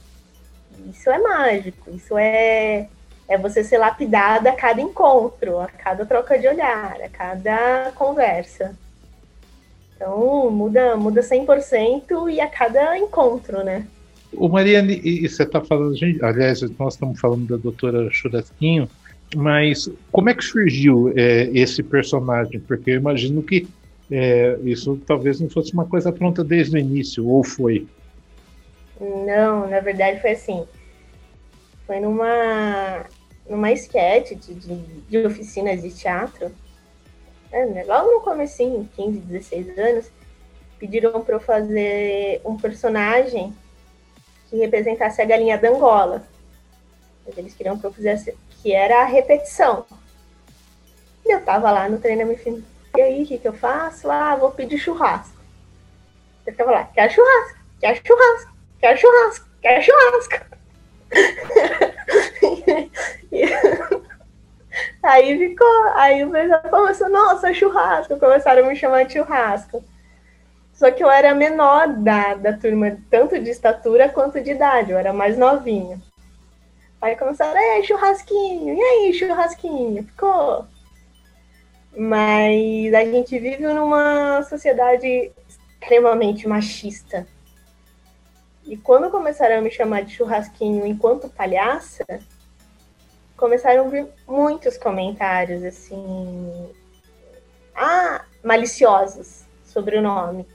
Isso 0.88 1.10
é 1.10 1.18
mágico, 1.18 1.90
isso 1.90 2.16
é, 2.16 2.88
é 3.28 3.38
você 3.38 3.64
ser 3.64 3.78
lapidada 3.78 4.50
a 4.50 4.56
cada 4.56 4.80
encontro, 4.80 5.60
a 5.60 5.66
cada 5.66 6.04
troca 6.04 6.38
de 6.38 6.46
olhar, 6.46 6.96
a 7.02 7.08
cada 7.08 7.92
conversa. 7.94 8.76
Então, 9.94 10.50
muda, 10.50 10.96
muda 10.96 11.20
100% 11.20 12.30
e 12.30 12.40
a 12.40 12.46
cada 12.46 12.98
encontro, 12.98 13.64
né? 13.64 13.86
O 14.32 14.48
Mariane, 14.48 15.00
e 15.02 15.28
você 15.28 15.44
está 15.44 15.60
falando, 15.60 15.96
gente, 15.96 16.22
aliás, 16.24 16.60
nós 16.78 16.94
estamos 16.94 17.20
falando 17.20 17.46
da 17.46 17.56
doutora 17.56 18.08
Churasquinho, 18.10 18.88
mas 19.34 19.88
como 20.10 20.28
é 20.28 20.34
que 20.34 20.44
surgiu 20.44 21.12
é, 21.16 21.48
esse 21.54 21.82
personagem? 21.82 22.60
Porque 22.60 22.90
eu 22.90 22.96
imagino 22.96 23.42
que 23.42 23.66
é, 24.10 24.58
isso 24.64 25.00
talvez 25.06 25.40
não 25.40 25.48
fosse 25.48 25.72
uma 25.72 25.86
coisa 25.86 26.12
pronta 26.12 26.44
desde 26.44 26.76
o 26.76 26.78
início, 26.78 27.26
ou 27.26 27.42
foi? 27.44 27.86
Não, 29.00 29.68
na 29.68 29.80
verdade 29.80 30.20
foi 30.20 30.32
assim. 30.32 30.64
Foi 31.86 32.00
numa, 32.00 33.04
numa 33.48 33.70
esquete 33.70 34.34
de, 34.34 34.54
de, 34.54 34.76
de, 34.76 35.26
oficinas 35.26 35.82
de 35.82 35.90
teatro, 35.90 36.50
né, 37.50 37.84
logo 37.86 38.10
no 38.10 38.20
comecinho, 38.20 38.88
15, 38.96 39.18
16 39.20 39.78
anos, 39.78 40.10
pediram 40.78 41.22
para 41.22 41.36
eu 41.36 41.40
fazer 41.40 42.40
um 42.44 42.56
personagem 42.56 43.54
que 44.48 44.56
representasse 44.56 45.20
a 45.22 45.24
galinha 45.24 45.58
da 45.58 45.68
Angola. 45.68 46.26
Eles 47.36 47.54
queriam 47.54 47.78
que 47.78 47.84
eu 47.84 47.92
fizesse, 47.92 48.36
que 48.62 48.72
era 48.72 49.02
a 49.02 49.06
repetição. 49.06 49.86
E 51.24 51.32
eu 51.32 51.42
tava 51.42 51.70
lá 51.70 51.88
no 51.88 51.98
treinamento, 51.98 52.62
e 52.96 53.00
aí, 53.00 53.24
o 53.24 53.26
que, 53.26 53.38
que 53.38 53.48
eu 53.48 53.52
faço? 53.52 54.08
Ah, 54.08 54.36
vou 54.36 54.52
pedir 54.52 54.78
churrasco. 54.78 55.36
Eu 56.46 56.54
tava 56.54 56.70
lá, 56.70 56.84
quer 56.84 57.10
churrasco, 57.10 57.58
quer 57.80 58.00
churrasco, 58.06 58.52
quer 58.78 58.96
churrasco, 58.96 59.48
quer 59.60 59.82
churrasco. 59.82 60.63
aí 65.02 65.38
ficou, 65.38 65.85
aí 65.94 66.25
o 66.25 66.30
pessoal 66.30 66.62
começou, 66.62 67.09
nossa, 67.09 67.54
churrasco, 67.54 68.18
começaram 68.18 68.64
a 68.64 68.68
me 68.68 68.76
chamar 68.76 69.04
de 69.04 69.14
churrasco. 69.14 69.83
Só 70.73 70.90
que 70.90 71.04
eu 71.04 71.11
era 71.11 71.35
menor 71.35 71.88
da, 71.88 72.35
da 72.35 72.52
turma, 72.52 72.99
tanto 73.09 73.38
de 73.38 73.50
estatura 73.50 74.09
quanto 74.09 74.40
de 74.40 74.50
idade, 74.50 74.90
eu 74.90 74.99
era 74.99 75.12
mais 75.12 75.38
novinha. 75.38 76.00
Aí 77.00 77.16
começaram, 77.16 77.56
é, 77.56 77.83
churrasquinho, 77.83 78.75
e 78.75 78.80
aí, 78.80 79.12
churrasquinho? 79.12 80.02
Ficou. 80.04 80.66
Mas 81.97 82.92
a 82.92 83.04
gente 83.04 83.38
vive 83.38 83.66
numa 83.66 84.42
sociedade 84.42 85.30
extremamente 85.80 86.49
machista. 86.49 87.26
E 88.66 88.76
quando 88.76 89.11
começaram 89.11 89.59
a 89.59 89.61
me 89.61 89.71
chamar 89.71 90.04
de 90.04 90.14
churrasquinho 90.14 90.87
enquanto 90.87 91.28
palhaça, 91.28 92.04
começaram 93.37 93.87
a 93.87 93.88
vir 93.88 94.06
muitos 94.26 94.78
comentários 94.78 95.62
assim, 95.62 96.73
ah, 97.75 98.25
maliciosos 98.42 99.44
sobre 99.64 99.99
o 99.99 100.02
nome. 100.02 100.47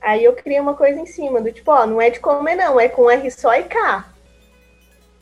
Aí 0.00 0.24
eu 0.24 0.34
criei 0.34 0.60
uma 0.60 0.74
coisa 0.74 1.00
em 1.00 1.06
cima 1.06 1.40
do 1.40 1.52
tipo, 1.52 1.70
ó, 1.70 1.86
não 1.86 2.00
é 2.00 2.10
de 2.10 2.20
comer 2.20 2.54
não, 2.54 2.78
é 2.78 2.88
com 2.88 3.10
R 3.10 3.30
só 3.30 3.54
e 3.54 3.64
K. 3.64 4.04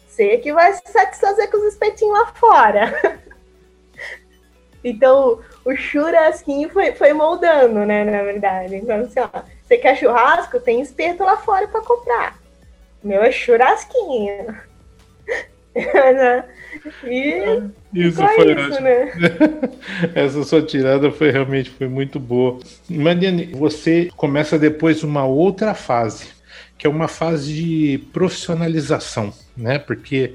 Você 0.07 0.39
que 0.39 0.53
vai 0.53 0.73
se 0.75 0.83
satisfazer 0.87 1.51
com 1.51 1.57
os 1.57 1.73
espetinhos 1.73 2.19
lá 2.19 2.27
fora. 2.27 3.21
então, 4.85 5.41
o 5.65 5.75
churrasquinho 5.75 6.69
foi, 6.69 6.93
foi 6.93 7.12
moldando, 7.12 7.87
né, 7.87 8.05
na 8.05 8.23
verdade. 8.23 8.77
Então, 8.77 9.01
assim, 9.01 9.21
ó, 9.21 9.43
você 9.73 9.79
quer 9.79 9.97
churrasco? 9.97 10.61
Tem 10.61 10.83
espeto 10.83 11.23
lá 11.23 11.37
fora 11.38 11.67
para 11.67 11.81
comprar. 11.81 12.38
Meu 13.02 13.23
é 13.23 13.33
churrasquinho. 13.33 14.55
e 17.05 17.33
ah, 17.33 17.64
isso 17.95 18.23
foi 18.23 18.52
isso, 18.52 18.83
né? 18.83 19.12
Essa 20.14 20.45
sua 20.45 20.61
tirada 20.62 21.11
foi 21.11 21.31
realmente 21.31 21.71
foi 21.71 21.88
muito 21.88 22.21
boa. 22.21 22.59
Mariane, 22.88 23.47
você 23.47 24.11
começa 24.14 24.59
depois 24.59 25.02
uma 25.02 25.25
outra 25.25 25.73
fase, 25.73 26.29
que 26.76 26.87
é 26.87 26.91
uma 26.91 27.09
fase 27.09 27.55
de 27.55 27.99
profissionalização, 28.12 29.33
né? 29.57 29.79
Porque 29.79 30.35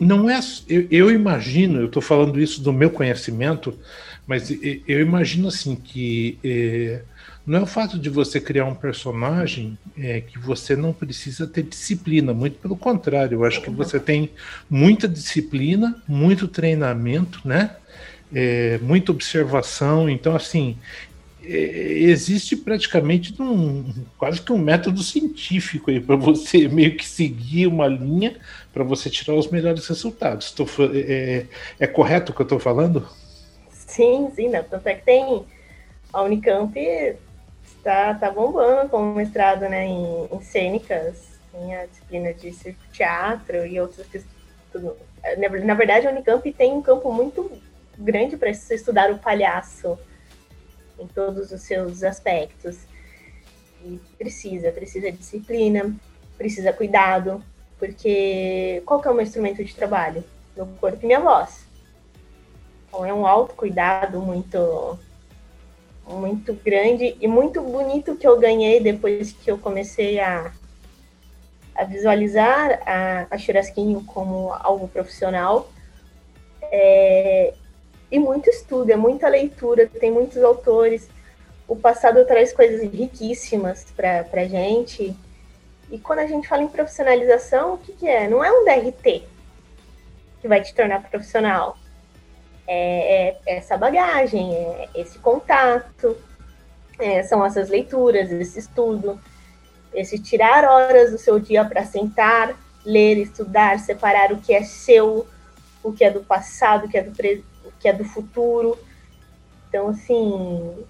não 0.00 0.30
é. 0.30 0.40
Eu, 0.66 0.86
eu 0.90 1.10
imagino, 1.10 1.78
eu 1.78 1.86
estou 1.86 2.00
falando 2.00 2.40
isso 2.40 2.62
do 2.62 2.72
meu 2.72 2.88
conhecimento, 2.88 3.78
mas 4.26 4.50
eu 4.50 5.00
imagino 5.00 5.48
assim 5.48 5.76
que 5.76 6.38
é, 6.42 7.02
não 7.44 7.58
é 7.58 7.62
o 7.62 7.66
fato 7.66 7.98
de 7.98 8.08
você 8.08 8.40
criar 8.40 8.66
um 8.66 8.74
personagem 8.74 9.76
é, 9.98 10.20
que 10.20 10.38
você 10.38 10.76
não 10.76 10.92
precisa 10.92 11.46
ter 11.46 11.64
disciplina, 11.64 12.32
muito 12.32 12.58
pelo 12.58 12.76
contrário, 12.76 13.36
eu 13.38 13.44
acho 13.44 13.60
que 13.60 13.70
você 13.70 13.98
tem 13.98 14.30
muita 14.70 15.08
disciplina, 15.08 16.00
muito 16.06 16.46
treinamento, 16.46 17.40
né? 17.44 17.76
É, 18.34 18.78
muita 18.78 19.12
observação, 19.12 20.08
então 20.08 20.34
assim 20.34 20.78
é, 21.44 21.50
existe 21.50 22.56
praticamente 22.56 23.34
um, 23.42 23.92
quase 24.16 24.40
que 24.40 24.52
um 24.52 24.58
método 24.58 25.02
científico 25.02 25.90
aí 25.90 26.00
para 26.00 26.16
você 26.16 26.68
meio 26.70 26.96
que 26.96 27.06
seguir 27.06 27.66
uma 27.66 27.88
linha 27.88 28.36
para 28.72 28.84
você 28.84 29.10
tirar 29.10 29.34
os 29.34 29.50
melhores 29.50 29.86
resultados. 29.88 30.52
Tô, 30.52 30.64
é, 30.94 31.46
é 31.78 31.86
correto 31.86 32.30
o 32.30 32.34
que 32.34 32.40
eu 32.40 32.44
estou 32.44 32.60
falando? 32.60 33.06
Sim, 33.70 34.30
sim, 34.34 34.48
né? 34.48 34.62
Tanto 34.62 34.86
é 34.86 34.94
que 34.94 35.04
tem 35.04 35.44
a 36.12 36.22
Unicamp 36.22 36.72
está 37.82 38.14
tá 38.14 38.30
bombando 38.30 38.88
como 38.88 39.12
mestrado 39.14 39.62
né, 39.62 39.84
em, 39.84 40.28
em 40.32 40.40
cênicas, 40.40 41.32
tem 41.50 41.76
a 41.76 41.86
disciplina 41.86 42.32
de 42.32 42.52
teatro 42.92 43.66
e 43.66 43.80
outras 43.80 44.24
tudo. 44.72 44.96
Na 45.66 45.74
verdade, 45.74 46.06
a 46.06 46.10
Unicamp 46.10 46.50
tem 46.52 46.72
um 46.72 46.80
campo 46.80 47.12
muito 47.12 47.50
grande 47.98 48.36
para 48.36 48.50
estudar 48.50 49.10
o 49.10 49.18
palhaço 49.18 49.98
em 50.98 51.06
todos 51.06 51.52
os 51.52 51.60
seus 51.62 52.02
aspectos. 52.02 52.78
E 53.84 54.00
precisa, 54.16 54.70
precisa 54.72 55.12
disciplina, 55.12 55.94
precisa 56.38 56.72
cuidado, 56.72 57.42
porque 57.78 58.82
qual 58.86 59.00
que 59.00 59.08
é 59.08 59.10
o 59.10 59.14
meu 59.14 59.24
instrumento 59.24 59.62
de 59.62 59.74
trabalho? 59.74 60.24
Meu 60.56 60.66
corpo 60.80 60.98
e 61.02 61.06
minha 61.06 61.20
voz. 61.20 61.66
Então 62.88 63.04
é 63.04 63.12
um 63.12 63.26
autocuidado 63.26 64.20
muito 64.20 64.98
muito 66.06 66.52
grande 66.54 67.16
e 67.20 67.28
muito 67.28 67.60
bonito 67.60 68.16
que 68.16 68.26
eu 68.26 68.38
ganhei 68.38 68.80
depois 68.80 69.32
que 69.32 69.50
eu 69.50 69.58
comecei 69.58 70.18
a, 70.18 70.52
a 71.74 71.84
visualizar 71.84 72.82
a, 72.86 73.26
a 73.30 73.38
Churrasquinho 73.38 74.04
como 74.04 74.52
algo 74.52 74.88
profissional. 74.88 75.70
É, 76.62 77.54
e 78.10 78.18
muito 78.18 78.50
estudo, 78.50 78.90
é 78.90 78.96
muita 78.96 79.28
leitura, 79.28 79.86
tem 79.86 80.10
muitos 80.10 80.42
autores. 80.42 81.08
O 81.66 81.76
passado 81.76 82.24
traz 82.26 82.52
coisas 82.52 82.82
riquíssimas 82.92 83.86
para 83.96 84.26
a 84.32 84.44
gente. 84.44 85.16
E 85.90 85.98
quando 85.98 86.18
a 86.18 86.26
gente 86.26 86.48
fala 86.48 86.62
em 86.62 86.68
profissionalização, 86.68 87.74
o 87.74 87.78
que, 87.78 87.92
que 87.92 88.08
é? 88.08 88.28
Não 88.28 88.44
é 88.44 88.50
um 88.50 88.64
DRT 88.64 89.24
que 90.40 90.48
vai 90.48 90.60
te 90.60 90.74
tornar 90.74 91.08
profissional 91.08 91.76
é, 92.66 93.36
é 93.46 93.56
essa 93.56 93.76
bagagem, 93.76 94.54
é 94.54 94.88
esse 94.94 95.18
contato, 95.18 96.16
é, 96.98 97.22
são 97.22 97.44
essas 97.44 97.68
leituras, 97.68 98.30
esse 98.30 98.58
estudo, 98.58 99.20
esse 99.92 100.18
tirar 100.18 100.64
horas 100.64 101.10
do 101.10 101.18
seu 101.18 101.38
dia 101.38 101.64
para 101.64 101.84
sentar, 101.84 102.54
ler, 102.84 103.18
estudar, 103.18 103.78
separar 103.78 104.32
o 104.32 104.38
que 104.38 104.54
é 104.54 104.62
seu, 104.62 105.26
o 105.82 105.92
que 105.92 106.04
é 106.04 106.10
do 106.10 106.22
passado, 106.22 106.86
o 106.86 106.88
que 106.88 106.98
é 106.98 107.02
do, 107.02 107.10
o 107.64 107.72
que 107.78 107.88
é 107.88 107.92
do 107.92 108.04
futuro. 108.04 108.78
Então, 109.68 109.88
assim, 109.88 110.84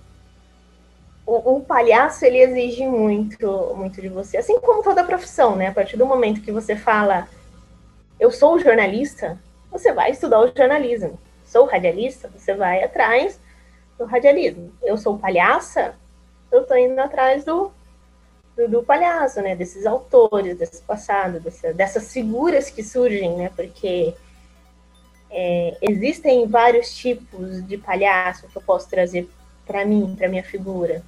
o, 1.26 1.57
o, 1.57 1.61
palhaço 1.61 2.25
ele 2.25 2.39
exige 2.39 2.87
muito, 2.87 3.75
muito 3.76 4.00
de 4.00 4.08
você, 4.08 4.37
assim 4.37 4.61
como 4.61 4.82
toda 4.82 5.04
profissão, 5.04 5.56
né? 5.56 5.69
A 5.69 5.73
partir 5.73 5.97
do 5.97 6.06
momento 6.06 6.43
que 6.43 6.52
você 6.52 6.76
fala, 6.76 7.28
eu 8.19 8.30
sou 8.30 8.58
jornalista, 8.58 9.39
você 9.71 9.93
vai 9.93 10.11
estudar 10.11 10.41
o 10.41 10.52
jornalismo 10.56 11.19
sou 11.52 11.67
radialista, 11.67 12.28
você 12.28 12.54
vai 12.54 12.82
atrás 12.82 13.38
do 13.99 14.06
radialismo. 14.06 14.73
Eu 14.82 14.97
sou 14.97 15.19
palhaça, 15.19 15.95
eu 16.50 16.62
estou 16.62 16.76
indo 16.76 16.99
atrás 16.99 17.45
do, 17.45 17.71
do, 18.56 18.69
do, 18.69 18.82
palhaço, 18.82 19.43
né? 19.43 19.54
Desses 19.54 19.84
autores, 19.84 20.56
desse 20.56 20.80
passado, 20.82 21.38
dessa, 21.38 21.75
dessas 21.75 22.10
figuras 22.10 22.71
que 22.71 22.82
surgem, 22.82 23.36
né? 23.36 23.50
Porque 23.54 24.15
é, 25.30 25.76
existem 25.82 26.49
vários 26.49 26.95
tipos 26.97 27.67
de 27.67 27.76
palhaço 27.76 28.49
que 28.49 28.56
eu 28.56 28.62
posso 28.62 28.88
trazer 28.88 29.28
para 29.67 29.84
mim, 29.84 30.15
para 30.17 30.28
minha 30.28 30.43
figura. 30.43 31.02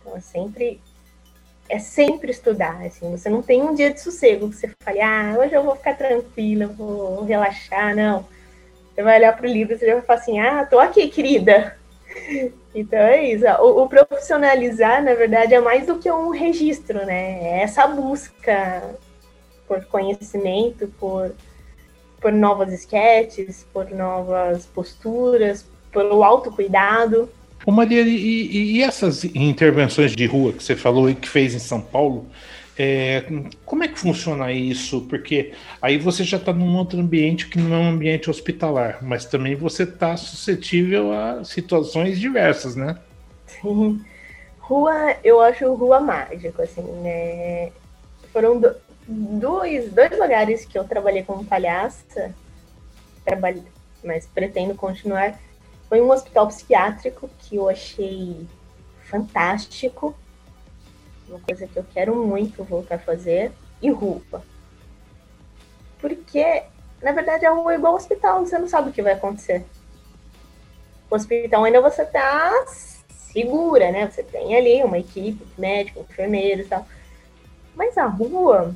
Então 0.00 0.16
é 0.16 0.20
sempre 0.20 0.80
é 1.66 1.78
sempre 1.78 2.30
estudar, 2.30 2.84
assim, 2.84 3.10
você 3.10 3.30
não 3.30 3.40
tem 3.40 3.62
um 3.62 3.74
dia 3.74 3.90
de 3.90 3.98
sossego 3.98 4.50
que 4.50 4.56
você 4.56 4.70
fale, 4.82 5.00
ah, 5.00 5.34
hoje 5.38 5.54
eu 5.54 5.62
vou 5.62 5.74
ficar 5.74 5.96
tranquila, 5.96 6.66
vou 6.66 7.24
relaxar, 7.24 7.96
não. 7.96 8.26
Você 8.94 9.02
vai 9.02 9.18
olhar 9.18 9.36
para 9.36 9.46
o 9.46 9.50
livro 9.50 9.74
e 9.74 9.78
você 9.78 9.92
vai 9.92 10.02
falar 10.02 10.18
assim, 10.20 10.38
ah, 10.38 10.64
tô 10.64 10.78
aqui, 10.78 11.08
querida. 11.08 11.76
Então 12.74 12.98
é 12.98 13.32
isso. 13.32 13.44
O, 13.60 13.82
o, 13.82 13.88
profissionalizar, 13.88 15.02
na 15.02 15.14
verdade, 15.14 15.54
é 15.54 15.60
mais 15.60 15.86
do 15.86 15.98
que 15.98 16.10
um 16.10 16.30
registro, 16.30 17.04
né? 17.04 17.38
É 17.42 17.62
essa 17.62 17.86
busca 17.86 18.82
por 19.66 19.84
conhecimento, 19.86 20.88
por, 20.98 21.32
por 22.20 22.32
novas 22.32 22.72
esquetes, 22.72 23.66
por 23.72 23.90
novas 23.90 24.66
posturas, 24.66 25.66
pelo 25.92 26.22
autocuidado. 26.22 27.28
Ô 27.66 27.72
Maria, 27.72 28.02
e, 28.02 28.76
e, 28.76 28.82
essas 28.82 29.24
intervenções 29.24 30.14
de 30.14 30.26
rua 30.26 30.52
que 30.52 30.62
você 30.62 30.76
falou 30.76 31.08
e 31.08 31.14
que 31.14 31.28
fez 31.28 31.54
em 31.54 31.58
São 31.58 31.80
Paulo, 31.80 32.26
é, 32.76 33.24
como 33.64 33.84
é 33.84 33.88
que 33.88 33.98
funciona 33.98 34.52
isso? 34.52 35.02
Porque 35.02 35.52
aí 35.80 35.96
você 35.96 36.24
já 36.24 36.36
está 36.38 36.52
num 36.52 36.76
outro 36.76 36.98
ambiente 36.98 37.48
que 37.48 37.58
não 37.58 37.74
é 37.74 37.78
um 37.78 37.90
ambiente 37.90 38.28
hospitalar, 38.28 38.98
mas 39.02 39.24
também 39.24 39.54
você 39.54 39.84
está 39.84 40.16
suscetível 40.16 41.12
a 41.12 41.44
situações 41.44 42.18
diversas, 42.18 42.74
né? 42.74 42.98
Sim. 43.46 44.04
Rua, 44.58 45.16
eu 45.22 45.40
acho 45.40 45.72
rua 45.74 46.00
mágico, 46.00 46.62
assim, 46.62 46.82
né? 46.82 47.70
Foram 48.32 48.58
do, 48.58 48.74
dois, 49.06 49.92
dois 49.92 50.18
lugares 50.18 50.64
que 50.64 50.76
eu 50.76 50.84
trabalhei 50.84 51.22
como 51.22 51.44
palhaça, 51.44 52.34
mas 54.02 54.26
pretendo 54.26 54.74
continuar. 54.74 55.38
Foi 55.88 56.00
um 56.00 56.10
hospital 56.10 56.48
psiquiátrico 56.48 57.30
que 57.38 57.56
eu 57.56 57.68
achei 57.68 58.46
fantástico 59.04 60.14
uma 61.34 61.40
coisa 61.40 61.66
que 61.66 61.76
eu 61.76 61.84
quero 61.92 62.14
muito 62.14 62.62
voltar 62.62 62.94
a 62.94 62.98
fazer, 62.98 63.50
e 63.82 63.90
rua. 63.90 64.22
Porque, 65.98 66.62
na 67.02 67.12
verdade, 67.12 67.44
a 67.44 67.50
rua 67.50 67.72
é 67.72 67.76
igual 67.76 67.92
ao 67.92 67.98
hospital, 67.98 68.40
você 68.40 68.56
não 68.58 68.68
sabe 68.68 68.90
o 68.90 68.92
que 68.92 69.02
vai 69.02 69.14
acontecer. 69.14 69.64
O 71.10 71.14
hospital 71.14 71.64
ainda 71.64 71.80
você 71.80 72.04
tá 72.04 72.52
segura, 73.08 73.90
né? 73.90 74.08
Você 74.08 74.22
tem 74.22 74.56
ali 74.56 74.82
uma 74.84 74.98
equipe, 74.98 75.44
médico, 75.58 76.06
enfermeiro 76.08 76.62
e 76.62 76.64
tal. 76.66 76.86
Mas 77.74 77.98
a 77.98 78.06
rua, 78.06 78.74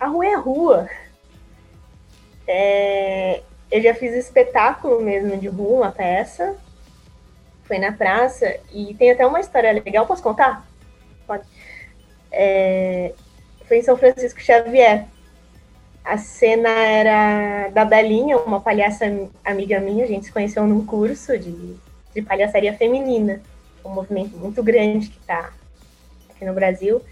a 0.00 0.06
rua 0.06 0.26
é 0.26 0.34
a 0.34 0.38
rua. 0.38 0.88
É, 2.46 3.42
eu 3.70 3.82
já 3.82 3.94
fiz 3.94 4.14
espetáculo 4.14 5.02
mesmo 5.02 5.36
de 5.36 5.48
rua, 5.48 5.82
uma 5.82 5.92
peça. 5.92 6.56
Foi 7.64 7.78
na 7.78 7.92
praça 7.92 8.58
e 8.72 8.94
tem 8.94 9.10
até 9.10 9.26
uma 9.26 9.40
história 9.40 9.72
legal. 9.72 10.06
Posso 10.06 10.22
contar? 10.22 10.66
Pode 11.26 11.44
é, 12.38 13.12
foi 13.66 13.78
em 13.78 13.82
São 13.82 13.96
Francisco 13.96 14.40
Xavier. 14.40 15.06
A 16.04 16.16
cena 16.16 16.68
era 16.68 17.68
da 17.70 17.84
Belinha, 17.84 18.38
uma 18.38 18.60
palhaça 18.60 19.04
amiga 19.44 19.80
minha, 19.80 20.04
a 20.04 20.08
gente 20.08 20.26
se 20.26 20.32
conheceu 20.32 20.64
num 20.64 20.86
curso 20.86 21.36
de, 21.36 21.74
de 22.14 22.22
palhaçaria 22.22 22.72
feminina, 22.72 23.42
um 23.84 23.90
movimento 23.90 24.36
muito 24.38 24.62
grande 24.62 25.08
que 25.08 25.18
está 25.18 25.52
aqui 26.30 26.44
no 26.44 26.54
Brasil. 26.54 27.02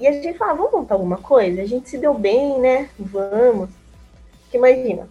E 0.00 0.08
a 0.08 0.12
gente 0.12 0.36
falava, 0.36 0.58
vamos 0.58 0.72
montar 0.72 0.94
alguma 0.96 1.18
coisa? 1.18 1.62
A 1.62 1.66
gente 1.66 1.88
se 1.88 1.96
deu 1.96 2.12
bem, 2.12 2.58
né? 2.58 2.90
Vamos. 2.98 3.70
Porque 4.42 4.56
imagina, 4.56 5.08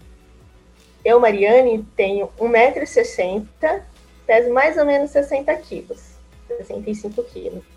eu, 1.04 1.20
Mariane, 1.20 1.86
tenho 1.96 2.28
1,60m, 2.38 3.82
peso 4.26 4.54
mais 4.54 4.78
ou 4.78 4.86
menos 4.86 5.10
60 5.12 5.56
quilos, 5.58 6.18
65 6.50 7.24
quilos. 7.24 7.77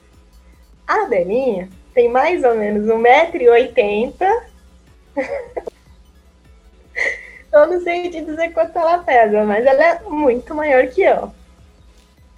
A 0.90 1.06
Belinha 1.06 1.68
tem 1.94 2.08
mais 2.08 2.42
ou 2.42 2.56
menos 2.56 2.88
1,80m. 2.88 4.42
eu 7.52 7.66
não 7.68 7.80
sei 7.80 8.10
te 8.10 8.20
dizer 8.20 8.52
quanto 8.52 8.76
ela 8.76 8.98
pesa, 8.98 9.44
mas 9.44 9.64
ela 9.64 9.84
é 9.84 10.00
muito 10.00 10.52
maior 10.52 10.88
que 10.88 11.02
eu. 11.02 11.30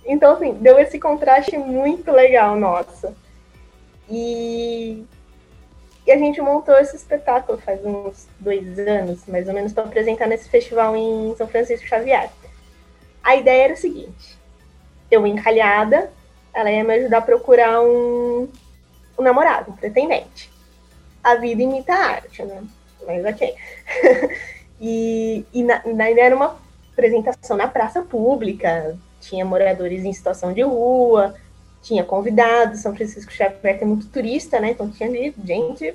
Então, 0.05 0.35
assim, 0.35 0.53
deu 0.53 0.79
esse 0.79 1.01
contraste 1.01 1.57
muito 1.57 2.13
legal, 2.13 2.55
nossa. 2.55 3.15
E 4.11 5.03
E 6.07 6.13
a 6.13 6.19
gente 6.19 6.39
montou 6.43 6.77
esse 6.79 6.95
espetáculo 6.95 7.57
faz 7.57 7.83
uns 7.83 8.29
dois 8.39 8.79
anos, 8.81 9.25
mais 9.27 9.49
ou 9.49 9.55
menos, 9.55 9.73
para 9.73 9.85
apresentar 9.85 10.27
nesse 10.27 10.51
festival 10.51 10.95
em 10.95 11.35
São 11.37 11.49
Francisco 11.49 11.87
Xavier. 11.87 12.29
A 13.25 13.35
ideia 13.35 13.65
era 13.65 13.73
o 13.73 13.79
seguinte: 13.79 14.39
eu 15.11 15.27
encalhada, 15.27 16.13
ela 16.55 16.71
ia 16.71 16.85
me 16.85 16.95
ajudar 16.95 17.19
a 17.19 17.23
procurar 17.23 17.81
um, 17.81 18.49
um 19.19 19.23
namorado, 19.23 19.71
um 19.71 19.77
pretendente. 19.77 20.51
A 21.23 21.37
vida 21.37 21.63
imita 21.63 21.93
a 21.93 22.07
arte, 22.07 22.43
né? 22.43 22.63
Mas 23.07 23.25
ok. 23.25 23.55
e 24.81 25.45
e 25.53 25.63
na, 25.63 25.83
na, 25.87 26.11
era 26.11 26.35
uma 26.35 26.57
apresentação 26.93 27.57
na 27.57 27.69
praça 27.69 28.03
pública, 28.03 28.97
tinha 29.21 29.45
moradores 29.45 30.05
em 30.05 30.13
situação 30.13 30.53
de 30.53 30.63
rua, 30.63 31.35
tinha 31.83 32.05
convidados, 32.05 32.81
São 32.81 32.95
Francisco 32.95 33.33
Xavier 33.33 33.79
tem 33.79 33.89
muito 33.89 34.09
turista, 34.09 34.61
né? 34.61 34.71
Então 34.71 34.91
tinha 34.91 35.11
gente, 35.45 35.95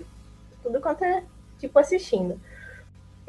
tudo 0.64 0.82
quanto 0.82 1.04
é 1.04 1.24
tipo 1.60 1.78
assistindo. 1.80 2.40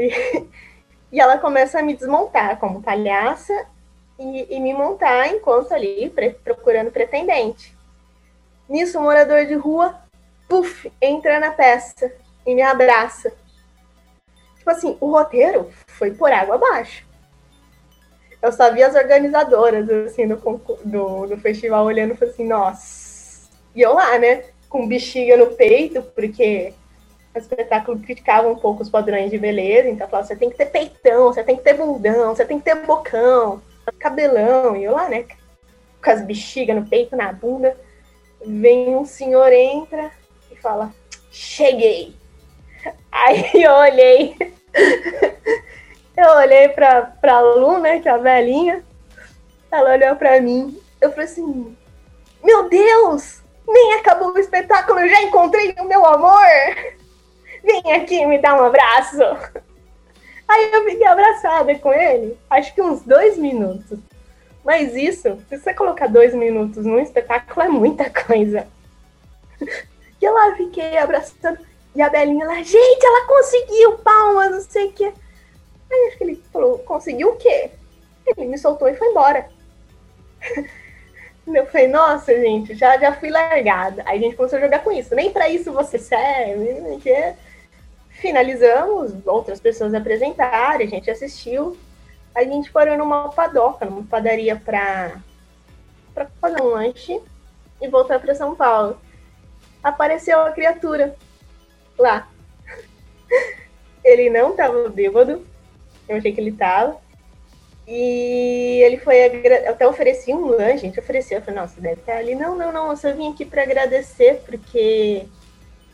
E, 0.00 1.16
e 1.16 1.20
ela 1.20 1.38
começa 1.38 1.80
a 1.80 1.82
me 1.82 1.96
desmontar 1.96 2.56
como 2.60 2.80
palhaça 2.80 3.66
e, 4.18 4.57
e 4.57 4.61
me 4.61 4.72
montar 4.72 5.28
enquanto 5.28 5.72
ali 5.72 6.11
pre, 6.11 6.31
procurando 6.31 6.90
pretendente. 6.90 7.76
Nisso, 8.68 8.98
um 8.98 9.02
morador 9.02 9.46
de 9.46 9.54
rua, 9.54 9.98
puf, 10.48 10.92
entra 11.00 11.40
na 11.40 11.50
peça 11.50 12.12
e 12.46 12.54
me 12.54 12.62
abraça. 12.62 13.33
Tipo 14.57 14.70
assim, 14.70 14.96
o 15.00 15.11
roteiro 15.11 15.70
foi 15.87 16.11
por 16.12 16.31
água 16.31 16.57
abaixo 16.57 17.09
eu 18.40 18.52
só 18.52 18.72
vi 18.72 18.83
as 18.83 18.94
organizadoras, 18.94 19.88
assim, 19.90 20.26
do, 20.26 20.37
do, 20.85 21.26
do 21.26 21.37
festival 21.38 21.85
olhando 21.85 22.16
e 22.18 22.24
assim, 22.24 22.46
nossa. 22.46 23.48
E 23.74 23.83
eu 23.83 23.94
lá, 23.94 24.18
né, 24.18 24.44
com 24.68 24.87
bexiga 24.87 25.37
no 25.37 25.48
peito, 25.48 26.02
porque 26.14 26.72
o 27.35 27.38
espetáculo 27.38 27.98
criticava 27.98 28.48
um 28.48 28.57
pouco 28.57 28.83
os 28.83 28.88
padrões 28.88 29.31
de 29.31 29.38
beleza, 29.38 29.88
então 29.88 30.09
falava, 30.09 30.26
você 30.26 30.37
tem 30.37 30.50
que 30.50 30.57
ter 30.57 30.66
peitão, 30.66 31.33
você 31.33 31.42
tem 31.42 31.57
que 31.57 31.62
ter 31.62 31.74
bundão, 31.74 32.35
você 32.35 32.44
tem 32.44 32.59
que 32.59 32.64
ter 32.64 32.76
bocão, 32.87 33.61
cabelão, 33.92 34.77
e 34.77 34.85
eu 34.85 34.92
lá, 34.92 35.09
né, 35.09 35.24
com 36.03 36.11
as 36.11 36.24
bexigas 36.24 36.77
no 36.77 36.87
peito, 36.87 37.16
na 37.16 37.33
bunda, 37.33 37.77
vem 38.44 38.94
um 38.94 39.05
senhor, 39.05 39.53
entra 39.53 40.11
e 40.51 40.57
fala, 40.57 40.92
cheguei. 41.31 42.14
Aí 43.11 43.51
eu 43.55 43.72
olhei 43.72 44.37
Eu 46.16 46.31
olhei 46.37 46.68
pra, 46.70 47.03
pra 47.20 47.40
Lu, 47.40 47.79
né, 47.79 48.01
que 48.01 48.09
é 48.09 48.12
a 48.12 48.16
velhinha. 48.16 48.83
Ela 49.70 49.92
olhou 49.92 50.16
pra 50.16 50.40
mim. 50.40 50.77
Eu 51.01 51.11
falei 51.11 51.27
assim: 51.27 51.77
Meu 52.42 52.68
Deus! 52.68 53.42
Nem 53.66 53.94
acabou 53.94 54.33
o 54.33 54.38
espetáculo, 54.38 55.07
já 55.07 55.22
encontrei 55.22 55.74
o 55.79 55.85
meu 55.85 56.05
amor! 56.07 56.42
Vem 57.62 57.92
aqui 57.92 58.24
me 58.24 58.38
dar 58.38 58.61
um 58.61 58.64
abraço! 58.64 59.18
Aí 60.48 60.72
eu 60.72 60.84
fiquei 60.84 61.06
abraçada 61.06 61.74
com 61.78 61.92
ele, 61.92 62.38
acho 62.48 62.74
que 62.74 62.80
uns 62.80 63.02
dois 63.02 63.37
minutos. 63.37 63.98
Mas 64.64 64.94
isso, 64.96 65.38
se 65.48 65.58
você 65.58 65.74
colocar 65.74 66.08
dois 66.08 66.34
minutos 66.34 66.84
num 66.84 66.98
espetáculo, 66.98 67.66
é 67.66 67.68
muita 67.68 68.08
coisa. 68.26 68.66
E 69.61 70.24
eu 70.24 70.32
lá 70.32 70.56
fiquei 70.56 70.96
abraçando. 70.98 71.58
E 71.94 72.02
a 72.02 72.08
Belinha 72.08 72.46
lá, 72.46 72.62
gente, 72.62 73.04
ela 73.04 73.26
conseguiu 73.26 73.98
palmas, 73.98 74.50
não 74.50 74.61
sei 74.61 74.87
o 74.87 74.92
que. 74.92 75.04
Aí 75.04 76.08
acho 76.08 76.18
que 76.18 76.24
ele 76.24 76.42
falou, 76.52 76.78
conseguiu 76.80 77.30
o 77.30 77.37
quê? 77.37 77.70
Ele 78.26 78.46
me 78.46 78.58
soltou 78.58 78.88
e 78.88 78.96
foi 78.96 79.08
embora. 79.08 79.48
Eu 81.46 81.66
falei, 81.66 81.88
nossa, 81.88 82.34
gente, 82.34 82.74
já, 82.74 82.98
já 82.98 83.12
fui 83.14 83.30
largada. 83.30 84.02
Aí 84.04 84.18
a 84.18 84.22
gente 84.22 84.37
começou 84.37 84.58
a 84.58 84.61
jogar 84.62 84.80
com 84.80 84.92
isso. 84.92 85.14
Nem 85.14 85.32
para 85.32 85.48
isso 85.48 85.72
você 85.72 85.98
serve. 85.98 86.74
Porque 86.82 87.34
finalizamos, 88.20 89.12
outras 89.26 89.61
pessoas 89.61 89.94
apresentaram, 89.94 90.85
a 90.85 90.87
gente 90.87 91.11
assistiu. 91.11 91.76
A 92.35 92.44
gente 92.44 92.70
parou 92.70 92.96
numa 92.96 93.31
padoca, 93.31 93.85
numa 93.85 94.04
padaria 94.04 94.54
para 94.57 95.20
fazer 96.40 96.61
um 96.61 96.68
lanche 96.68 97.20
e 97.81 97.88
voltar 97.88 98.20
para 98.20 98.35
São 98.35 98.54
Paulo. 98.54 99.00
Apareceu 99.83 100.40
a 100.40 100.52
criatura 100.52 101.16
lá. 101.98 102.28
Ele 104.04 104.31
não 104.31 104.54
tava 104.54 104.88
bêbado, 104.88 105.44
eu 106.09 106.16
achei 106.16 106.33
que 106.33 106.40
ele 106.40 106.52
tava. 106.52 106.96
E 107.87 108.81
ele 108.85 108.98
foi, 108.98 109.24
até 109.66 109.87
ofereci 109.87 110.33
um 110.33 110.46
lanche, 110.46 110.74
a 110.74 110.76
gente 110.76 111.00
ofereceu, 111.00 111.38
eu 111.38 111.42
falei, 111.42 111.61
nossa, 111.61 111.81
deve 111.81 112.00
estar 112.00 112.16
ali. 112.16 112.35
Não, 112.35 112.57
não, 112.57 112.72
não, 112.72 112.90
eu 112.90 112.96
só 112.96 113.12
vim 113.12 113.33
aqui 113.33 113.44
para 113.44 113.62
agradecer, 113.62 114.42
porque 114.46 115.26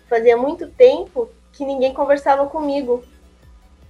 fazia 0.08 0.36
muito 0.36 0.68
tempo 0.68 1.30
que 1.56 1.64
ninguém 1.64 1.92
conversava 1.92 2.46
comigo. 2.46 3.04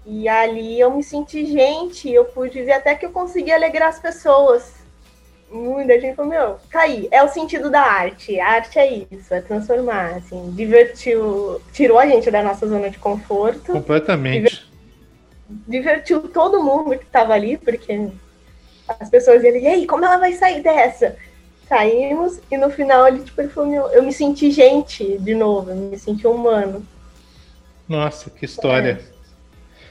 E 0.06 0.28
ali 0.28 0.78
eu 0.78 0.90
me 0.90 1.02
senti 1.02 1.46
gente, 1.46 2.10
eu 2.10 2.26
pude 2.26 2.62
ver 2.62 2.72
até 2.72 2.94
que 2.94 3.06
eu 3.06 3.10
consegui 3.10 3.52
alegrar 3.52 3.88
as 3.88 3.98
pessoas. 3.98 4.74
Muita 5.50 6.00
gente 6.00 6.16
falou, 6.16 6.30
meu, 6.30 6.56
caí. 6.68 7.08
Tá 7.08 7.16
é 7.16 7.22
o 7.22 7.28
sentido 7.28 7.70
da 7.70 7.80
arte. 7.80 8.38
A 8.40 8.48
arte 8.48 8.78
é 8.78 9.06
isso, 9.10 9.32
é 9.32 9.40
transformar, 9.40 10.16
assim, 10.16 10.50
divertiu, 10.54 11.60
tirou 11.72 11.98
a 11.98 12.06
gente 12.06 12.30
da 12.30 12.42
nossa 12.42 12.66
zona 12.66 12.90
de 12.90 12.98
conforto. 12.98 13.72
Completamente 13.72 14.74
divertiu 15.66 16.28
todo 16.28 16.62
mundo 16.62 16.98
que 16.98 17.04
estava 17.04 17.34
ali, 17.34 17.56
porque 17.56 18.08
as 18.88 19.08
pessoas 19.08 19.42
iam, 19.42 19.56
e 19.56 19.66
aí, 19.66 19.86
como 19.86 20.04
ela 20.04 20.16
vai 20.16 20.32
sair 20.32 20.62
dessa? 20.62 21.16
Saímos 21.68 22.40
e 22.50 22.56
no 22.56 22.70
final 22.70 23.06
ele, 23.08 23.22
tipo, 23.22 23.40
ele 23.40 23.48
falou, 23.48 23.70
meu, 23.70 23.86
eu 23.88 24.02
me 24.02 24.12
senti 24.12 24.50
gente 24.50 25.18
de 25.18 25.34
novo, 25.34 25.70
eu 25.70 25.76
me 25.76 25.98
senti 25.98 26.26
humano. 26.26 26.86
Nossa, 27.88 28.30
que 28.30 28.44
história. 28.44 29.00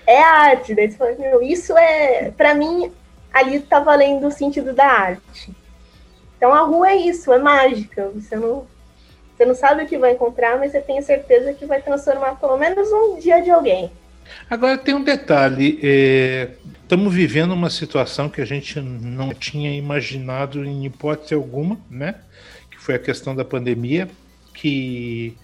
É, 0.05 0.15
é 0.15 0.23
arte, 0.23 0.73
daí 0.73 0.89
você 0.89 0.97
fala, 0.97 1.15
meu, 1.15 1.41
isso 1.41 1.77
é, 1.77 2.31
para 2.31 2.53
mim, 2.53 2.91
ali 3.31 3.59
tá 3.59 3.79
valendo 3.79 4.27
o 4.27 4.31
sentido 4.31 4.73
da 4.73 4.85
arte. 4.85 5.53
Então 6.37 6.53
a 6.53 6.61
rua 6.61 6.89
é 6.89 6.95
isso, 6.95 7.31
é 7.31 7.37
mágica, 7.37 8.09
você 8.13 8.35
não, 8.35 8.67
você 9.35 9.45
não 9.45 9.55
sabe 9.55 9.83
o 9.83 9.87
que 9.87 9.97
vai 9.97 10.11
encontrar, 10.11 10.59
mas 10.59 10.71
você 10.71 10.81
tem 10.81 11.01
certeza 11.01 11.53
que 11.53 11.65
vai 11.65 11.81
transformar 11.81 12.35
pelo 12.39 12.57
menos 12.57 12.91
um 12.91 13.17
dia 13.19 13.41
de 13.41 13.49
alguém. 13.49 13.91
Agora 14.49 14.77
tem 14.77 14.93
um 14.93 15.03
detalhe: 15.03 15.79
é, 15.81 16.49
estamos 16.81 17.13
vivendo 17.13 17.53
uma 17.53 17.69
situação 17.69 18.29
que 18.29 18.41
a 18.41 18.45
gente 18.45 18.79
não 18.79 19.33
tinha 19.33 19.73
imaginado 19.75 20.63
em 20.65 20.85
hipótese 20.85 21.33
alguma, 21.33 21.79
né? 21.89 22.15
Que 22.69 22.79
foi 22.79 22.95
a 22.95 22.99
questão 22.99 23.35
da 23.35 23.45
pandemia, 23.45 24.09
que 24.53 25.37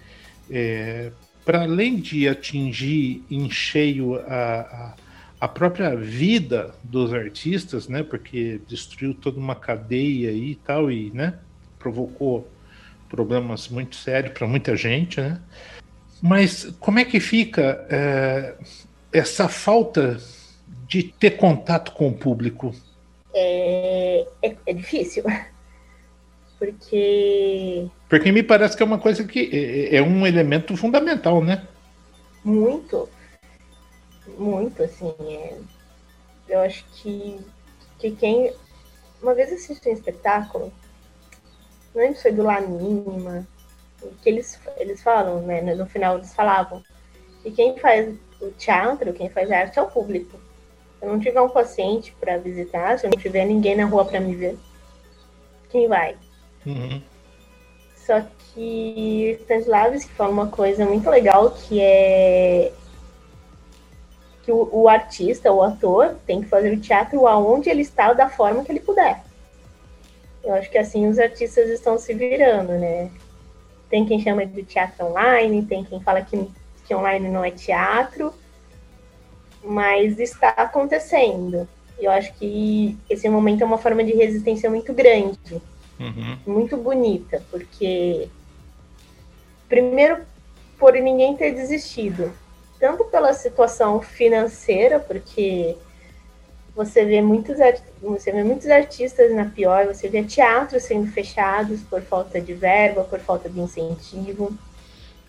é, 0.50 1.10
para 1.44 1.62
além 1.62 1.96
de 1.96 2.28
atingir 2.28 3.24
em 3.30 3.50
cheio 3.50 4.16
a, 4.16 4.24
a, 4.30 4.94
a, 5.40 5.48
própria 5.48 5.96
vida 5.96 6.74
dos 6.84 7.12
artistas, 7.12 7.88
né? 7.88 8.02
Porque 8.02 8.60
destruiu 8.68 9.14
toda 9.14 9.38
uma 9.38 9.54
cadeia 9.54 10.30
e 10.32 10.54
tal 10.56 10.90
e, 10.90 11.10
né? 11.12 11.34
Provocou 11.78 12.48
problemas 13.08 13.68
muito 13.68 13.96
sérios 13.96 14.32
para 14.32 14.46
muita 14.46 14.76
gente, 14.76 15.20
né? 15.20 15.40
Mas 16.22 16.64
como 16.78 16.98
é 16.98 17.04
que 17.04 17.18
fica 17.18 17.86
é, 17.88 18.54
essa 19.12 19.48
falta 19.48 20.18
de 20.86 21.02
ter 21.02 21.32
contato 21.32 21.92
com 21.92 22.08
o 22.08 22.12
público? 22.12 22.74
É, 23.34 24.26
é, 24.42 24.56
é, 24.66 24.72
difícil. 24.72 25.24
Porque. 26.60 27.88
Porque 28.06 28.30
me 28.30 28.42
parece 28.42 28.76
que 28.76 28.82
é 28.82 28.86
uma 28.86 28.98
coisa 28.98 29.24
que 29.24 29.48
é, 29.90 29.96
é 29.96 30.02
um 30.02 30.26
elemento 30.26 30.76
fundamental, 30.76 31.42
né? 31.42 31.66
Muito. 32.44 33.08
Muito, 34.36 34.82
assim. 34.82 35.14
É, 35.20 35.56
eu 36.50 36.60
acho 36.60 36.84
que, 36.92 37.40
que 37.98 38.10
quem. 38.10 38.52
Uma 39.22 39.34
vez 39.34 39.50
assisti 39.50 39.88
um 39.88 39.92
espetáculo, 39.92 40.70
não 41.94 42.02
lembro 42.02 42.16
se 42.16 42.22
foi 42.22 42.32
do 42.32 42.42
Lanima, 42.42 43.46
que 44.22 44.28
eles, 44.28 44.60
eles 44.76 45.02
falam, 45.02 45.40
né? 45.40 45.62
No 45.74 45.86
final 45.86 46.18
eles 46.18 46.34
falavam. 46.34 46.82
E 47.42 47.50
quem 47.50 47.78
faz 47.78 48.14
o 48.38 48.50
teatro, 48.50 49.14
quem 49.14 49.30
faz 49.30 49.50
arte 49.50 49.78
é 49.78 49.82
o 49.82 49.90
público. 49.90 50.38
Se 50.98 51.06
eu 51.06 51.08
não 51.10 51.20
tiver 51.20 51.40
um 51.40 51.48
paciente 51.48 52.14
para 52.20 52.36
visitar, 52.36 52.98
se 52.98 53.06
eu 53.06 53.10
não 53.10 53.18
tiver 53.18 53.46
ninguém 53.46 53.76
na 53.76 53.86
rua 53.86 54.04
para 54.04 54.20
me 54.20 54.34
ver, 54.34 54.58
quem 55.70 55.88
vai? 55.88 56.16
Uhum. 56.66 57.00
Só 57.96 58.22
que 58.54 59.38
Stanislavski 59.42 60.10
fala 60.12 60.30
uma 60.30 60.48
coisa 60.48 60.84
muito 60.84 61.08
legal 61.08 61.50
que 61.50 61.80
é 61.80 62.72
que 64.42 64.50
o, 64.50 64.68
o, 64.72 64.88
artista, 64.88 65.52
o 65.52 65.62
ator, 65.62 66.16
tem 66.26 66.40
que 66.40 66.48
fazer 66.48 66.72
o 66.72 66.80
teatro 66.80 67.26
aonde 67.26 67.68
ele 67.68 67.82
está, 67.82 68.12
da 68.12 68.28
forma 68.28 68.64
que 68.64 68.72
ele 68.72 68.80
puder. 68.80 69.22
Eu 70.42 70.54
acho 70.54 70.70
que 70.70 70.78
assim 70.78 71.06
os 71.06 71.18
artistas 71.18 71.68
estão 71.68 71.98
se 71.98 72.14
virando, 72.14 72.72
né? 72.72 73.10
Tem 73.90 74.06
quem 74.06 74.20
chama 74.20 74.46
de 74.46 74.62
teatro 74.62 75.06
online, 75.06 75.64
tem 75.66 75.84
quem 75.84 76.00
fala 76.00 76.22
que, 76.22 76.48
que 76.86 76.94
online 76.94 77.28
não 77.28 77.44
é 77.44 77.50
teatro, 77.50 78.32
mas 79.62 80.18
está 80.18 80.48
acontecendo. 80.50 81.68
Eu 81.98 82.10
acho 82.10 82.32
que 82.34 82.96
esse 83.10 83.28
momento 83.28 83.62
é 83.62 83.66
uma 83.66 83.76
forma 83.78 84.02
de 84.02 84.12
resistência 84.12 84.70
muito 84.70 84.94
grande, 84.94 85.60
uhum. 86.00 86.38
muito 86.46 86.76
bonita, 86.76 87.42
porque 87.50 88.28
primeiro 89.68 90.18
por 90.78 90.94
ninguém 90.94 91.36
ter 91.36 91.52
desistido. 91.52 92.32
Tanto 92.80 93.04
pela 93.04 93.34
situação 93.34 94.00
financeira, 94.00 94.98
porque 94.98 95.76
você 96.74 97.04
vê 97.04 97.20
muitos, 97.20 97.58
você 98.00 98.32
vê 98.32 98.42
muitos 98.42 98.68
artistas 98.70 99.34
na 99.34 99.44
pior, 99.44 99.86
você 99.86 100.08
vê 100.08 100.22
teatros 100.22 100.84
sendo 100.84 101.06
fechados 101.12 101.82
por 101.82 102.00
falta 102.00 102.40
de 102.40 102.54
verba, 102.54 103.04
por 103.04 103.20
falta 103.20 103.50
de 103.50 103.60
incentivo. 103.60 104.50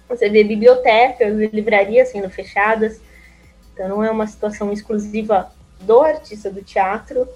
Você 0.07 0.29
vê 0.29 0.45
bibliotecas 0.45 1.38
e 1.39 1.47
livrarias 1.47 2.10
sendo 2.10 2.29
fechadas. 2.29 3.01
Então 3.73 3.89
não 3.89 4.03
é 4.03 4.10
uma 4.10 4.27
situação 4.27 4.71
exclusiva 4.71 5.51
do 5.81 5.99
artista 6.01 6.49
do 6.49 6.62
teatro, 6.62 7.27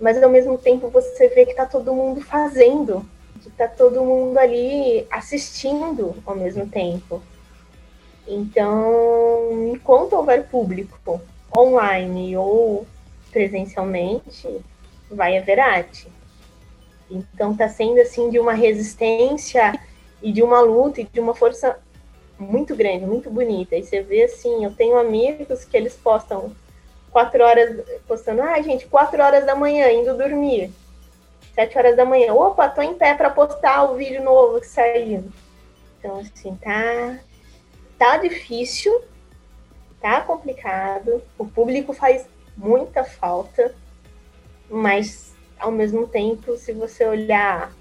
mas 0.00 0.22
ao 0.22 0.30
mesmo 0.30 0.56
tempo 0.56 0.88
você 0.88 1.28
vê 1.28 1.44
que 1.44 1.52
está 1.52 1.66
todo 1.66 1.94
mundo 1.94 2.20
fazendo, 2.20 3.04
que 3.42 3.48
está 3.48 3.66
todo 3.66 4.04
mundo 4.04 4.38
ali 4.38 5.06
assistindo 5.10 6.14
ao 6.24 6.36
mesmo 6.36 6.68
tempo. 6.68 7.22
Então, 8.26 9.70
enquanto 9.74 10.12
houver 10.14 10.46
público 10.48 11.20
online 11.56 12.36
ou 12.36 12.86
presencialmente, 13.30 14.60
vai 15.10 15.38
haver 15.38 15.58
arte. 15.58 16.08
Então 17.10 17.52
está 17.52 17.68
sendo 17.68 18.00
assim 18.00 18.28
de 18.30 18.38
uma 18.38 18.52
resistência 18.52 19.78
e 20.22 20.30
de 20.30 20.42
uma 20.42 20.60
luta 20.60 21.00
e 21.00 21.04
de 21.04 21.20
uma 21.20 21.34
força 21.34 21.78
muito 22.38 22.76
grande, 22.76 23.06
muito 23.06 23.30
bonita. 23.30 23.76
E 23.76 23.82
você 23.82 24.02
vê 24.02 24.24
assim, 24.24 24.64
eu 24.64 24.72
tenho 24.72 24.98
amigos 24.98 25.64
que 25.64 25.76
eles 25.76 25.94
postam 25.94 26.52
quatro 27.10 27.42
horas, 27.42 27.84
postando, 28.06 28.42
ah, 28.42 28.60
gente, 28.62 28.86
quatro 28.86 29.22
horas 29.22 29.44
da 29.44 29.54
manhã, 29.54 29.90
indo 29.90 30.16
dormir. 30.16 30.70
Sete 31.54 31.76
horas 31.76 31.96
da 31.96 32.04
manhã, 32.04 32.32
opa, 32.32 32.68
tô 32.68 32.80
em 32.80 32.94
pé 32.94 33.14
para 33.14 33.30
postar 33.30 33.84
o 33.84 33.96
vídeo 33.96 34.22
novo 34.22 34.60
que 34.60 34.66
saiu. 34.66 35.24
Então, 35.98 36.20
assim, 36.20 36.54
tá, 36.56 37.18
tá 37.98 38.16
difícil, 38.18 39.02
tá 40.00 40.20
complicado, 40.20 41.20
o 41.36 41.44
público 41.44 41.92
faz 41.92 42.26
muita 42.56 43.02
falta, 43.02 43.74
mas 44.70 45.34
ao 45.58 45.72
mesmo 45.72 46.06
tempo, 46.06 46.56
se 46.56 46.72
você 46.72 47.04
olhar 47.04 47.72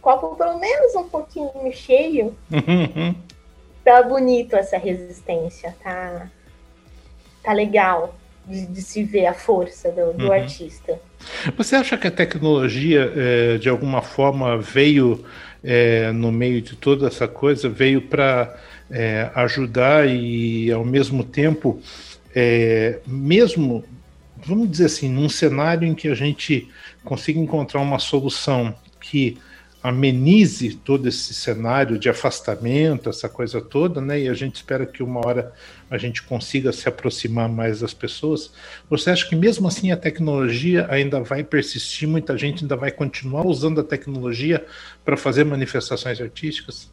copo 0.00 0.36
pelo 0.36 0.58
menos 0.58 0.94
um 0.94 1.08
pouquinho 1.08 1.72
cheio, 1.72 2.36
uhum. 2.52 3.14
tá 3.82 4.02
bonito 4.02 4.54
essa 4.54 4.76
resistência, 4.76 5.74
tá, 5.82 6.30
tá 7.42 7.52
legal 7.52 8.14
de, 8.46 8.66
de 8.66 8.82
se 8.82 9.02
ver 9.04 9.26
a 9.26 9.34
força 9.34 9.90
do, 9.90 10.12
do 10.12 10.26
uhum. 10.26 10.32
artista. 10.32 10.98
Você 11.56 11.76
acha 11.76 11.96
que 11.96 12.06
a 12.06 12.10
tecnologia, 12.10 13.12
é, 13.16 13.58
de 13.58 13.68
alguma 13.68 14.02
forma, 14.02 14.58
veio 14.58 15.24
é, 15.62 16.12
no 16.12 16.30
meio 16.30 16.60
de 16.60 16.76
toda 16.76 17.06
essa 17.06 17.26
coisa, 17.26 17.68
veio 17.68 18.02
para 18.02 18.54
é, 18.90 19.30
ajudar 19.34 20.06
e, 20.06 20.70
ao 20.70 20.84
mesmo 20.84 21.24
tempo, 21.24 21.80
é, 22.34 22.98
mesmo, 23.06 23.84
vamos 24.44 24.70
dizer 24.70 24.86
assim, 24.86 25.08
num 25.08 25.28
cenário 25.28 25.88
em 25.88 25.94
que 25.94 26.08
a 26.08 26.14
gente 26.14 26.68
consiga 27.04 27.38
encontrar 27.38 27.80
uma 27.80 27.98
solução 27.98 28.74
que 29.00 29.38
amenize 29.84 30.76
todo 30.76 31.06
esse 31.06 31.34
cenário 31.34 31.98
de 31.98 32.08
afastamento, 32.08 33.10
essa 33.10 33.28
coisa 33.28 33.60
toda, 33.60 34.00
né? 34.00 34.18
E 34.18 34.28
a 34.30 34.32
gente 34.32 34.54
espera 34.54 34.86
que 34.86 35.02
uma 35.02 35.20
hora 35.20 35.52
a 35.90 35.98
gente 35.98 36.22
consiga 36.22 36.72
se 36.72 36.88
aproximar 36.88 37.50
mais 37.50 37.80
das 37.80 37.92
pessoas. 37.92 38.50
Você 38.88 39.10
acha 39.10 39.28
que 39.28 39.36
mesmo 39.36 39.68
assim 39.68 39.92
a 39.92 39.96
tecnologia 39.98 40.86
ainda 40.90 41.20
vai 41.20 41.44
persistir? 41.44 42.08
Muita 42.08 42.38
gente 42.38 42.64
ainda 42.64 42.76
vai 42.76 42.90
continuar 42.90 43.46
usando 43.46 43.78
a 43.78 43.84
tecnologia 43.84 44.66
para 45.04 45.18
fazer 45.18 45.44
manifestações 45.44 46.18
artísticas? 46.18 46.90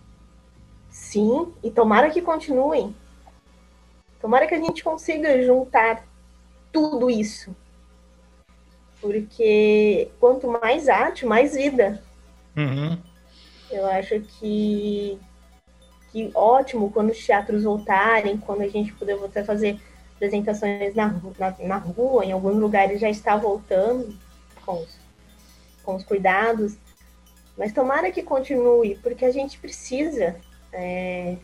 Sim, 0.89 1.47
e 1.63 1.71
tomara 1.71 2.10
que 2.10 2.21
continuem. 2.21 2.93
Tomara 4.19 4.45
que 4.45 4.54
a 4.54 4.60
gente 4.60 4.84
consiga 4.84 5.41
juntar 5.41 6.06
tudo 6.73 7.10
isso. 7.10 7.56
Porque 8.99 10.10
quanto 10.19 10.45
mais 10.49 10.89
arte, 10.89 11.25
mais 11.25 11.56
vida 11.56 12.01
Uhum. 12.56 12.98
Eu 13.72 13.86
acho 13.88 14.20
que, 14.20 15.18
que 16.12 16.30
ótimo 16.36 16.92
quando 16.92 17.12
os 17.12 17.26
teatros 17.26 17.64
voltarem, 17.64 18.38
quando 18.38 18.62
a 18.62 18.68
gente 18.68 18.94
puder 18.94 19.16
voltar 19.16 19.42
a 19.42 19.46
fazer 19.46 19.80
apresentações 20.16 20.94
na, 20.94 21.20
na, 21.40 21.56
na 21.60 21.78
rua, 21.78 22.26
em 22.26 22.32
alguns 22.32 22.58
lugares 22.58 23.00
já 23.00 23.10
está 23.10 23.38
voltando 23.38 24.14
com 24.66 24.74
os, 24.74 24.98
com 25.84 25.96
os 25.96 26.04
cuidados. 26.04 26.78
Mas 27.58 27.74
tomara 27.74 28.12
que 28.12 28.22
continue, 28.22 28.96
porque 28.96 29.26
a 29.26 29.32
gente 29.32 29.58
precisa. 29.58 30.36
É, 30.74 31.38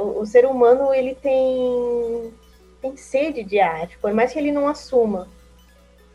o, 0.00 0.20
o, 0.20 0.26
ser 0.26 0.44
humano 0.44 0.92
ele 0.92 1.14
tem, 1.14 2.32
tem 2.80 2.96
sede 2.96 3.42
de 3.44 3.60
arte, 3.60 3.98
por 3.98 4.12
mais 4.12 4.32
que 4.32 4.38
ele 4.38 4.52
não 4.52 4.66
assuma. 4.66 5.28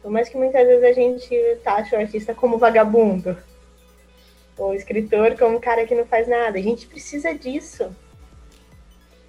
Por 0.02 0.12
mais 0.12 0.28
que 0.28 0.38
muitas 0.38 0.67
vezes 0.67 0.84
a 0.84 0.91
gente 0.91 1.58
taxe 1.63 1.95
o 1.95 1.99
artista 1.99 2.36
como 2.36 2.58
vagabundo 2.58 3.38
o 4.57 4.73
escritor 4.73 5.37
como 5.37 5.57
um 5.57 5.59
cara 5.59 5.85
que 5.85 5.95
não 5.95 6.05
faz 6.05 6.27
nada. 6.27 6.57
A 6.57 6.61
gente 6.61 6.87
precisa 6.87 7.33
disso. 7.33 7.95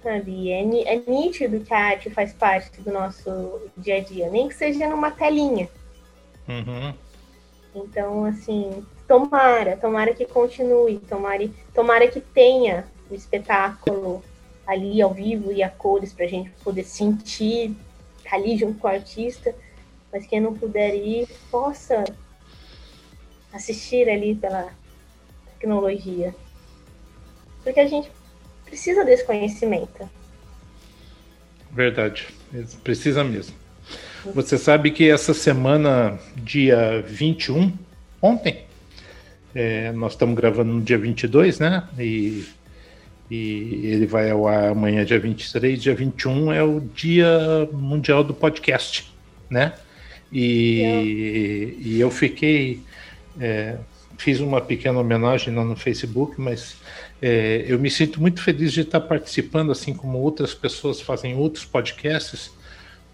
Sabe? 0.03 0.51
É, 0.51 0.61
é 0.61 0.95
nítido 1.07 1.61
que 1.61 1.73
a 1.73 1.85
arte 1.85 2.09
faz 2.09 2.31
parte 2.33 2.79
do 2.81 2.91
nosso 2.91 3.61
dia 3.75 3.97
a 3.97 3.99
dia, 4.01 4.29
nem 4.29 4.47
que 4.47 4.53
seja 4.53 4.87
numa 4.87 5.11
telinha. 5.11 5.67
Uhum. 6.47 6.93
Então, 7.73 8.25
assim, 8.25 8.85
tomara, 9.07 9.75
tomara 9.75 10.13
que 10.13 10.25
continue, 10.25 10.99
tomara, 10.99 11.49
tomara 11.73 12.07
que 12.07 12.21
tenha 12.21 12.85
o 13.09 13.15
espetáculo 13.15 14.23
ali 14.65 15.01
ao 15.01 15.13
vivo 15.13 15.51
e 15.51 15.61
a 15.61 15.69
cores 15.69 16.13
para 16.13 16.25
a 16.25 16.29
gente 16.29 16.49
poder 16.63 16.83
sentir 16.83 17.75
ali 18.31 18.57
junto 18.57 18.79
com 18.79 18.87
o 18.87 18.91
artista, 18.91 19.53
mas 20.11 20.25
quem 20.25 20.39
não 20.39 20.53
puder 20.53 20.95
ir 20.95 21.27
possa 21.51 22.03
assistir 23.53 24.09
ali 24.09 24.35
pela, 24.35 24.69
tecnologia. 25.59 26.35
Porque 27.63 27.79
a 27.79 27.87
gente 27.87 28.09
precisa 28.65 29.03
desse 29.03 29.25
conhecimento. 29.25 30.09
Verdade, 31.71 32.27
precisa 32.83 33.23
mesmo. 33.23 33.55
Você 34.33 34.57
sabe 34.57 34.91
que 34.91 35.09
essa 35.09 35.33
semana, 35.33 36.17
dia 36.35 37.01
21, 37.01 37.71
ontem, 38.21 38.65
é, 39.53 39.91
nós 39.91 40.13
estamos 40.13 40.35
gravando 40.35 40.73
no 40.73 40.81
dia 40.81 40.97
22, 40.97 41.59
né? 41.59 41.87
E, 41.99 42.45
e 43.29 43.81
ele 43.85 44.05
vai 44.05 44.29
ao 44.31 44.47
ar 44.47 44.69
amanhã, 44.69 45.05
dia 45.05 45.19
23. 45.19 45.81
Dia 45.81 45.95
21 45.95 46.51
é 46.51 46.63
o 46.63 46.79
Dia 46.79 47.69
Mundial 47.71 48.23
do 48.23 48.33
Podcast, 48.33 49.11
né? 49.49 49.73
E, 50.31 51.77
e 51.79 51.99
eu 51.99 52.09
fiquei 52.09 52.81
é, 53.39 53.77
fiz 54.17 54.39
uma 54.39 54.61
pequena 54.61 54.99
homenagem 54.99 55.53
lá 55.53 55.63
no 55.63 55.75
Facebook, 55.75 56.39
mas 56.39 56.75
é, 57.21 57.65
eu 57.67 57.79
me 57.79 57.89
sinto 57.89 58.21
muito 58.21 58.41
feliz 58.41 58.71
de 58.73 58.81
estar 58.81 59.01
participando, 59.01 59.71
assim 59.71 59.93
como 59.93 60.17
outras 60.17 60.53
pessoas 60.53 61.01
fazem 61.01 61.35
outros 61.35 61.65
podcasts, 61.65 62.51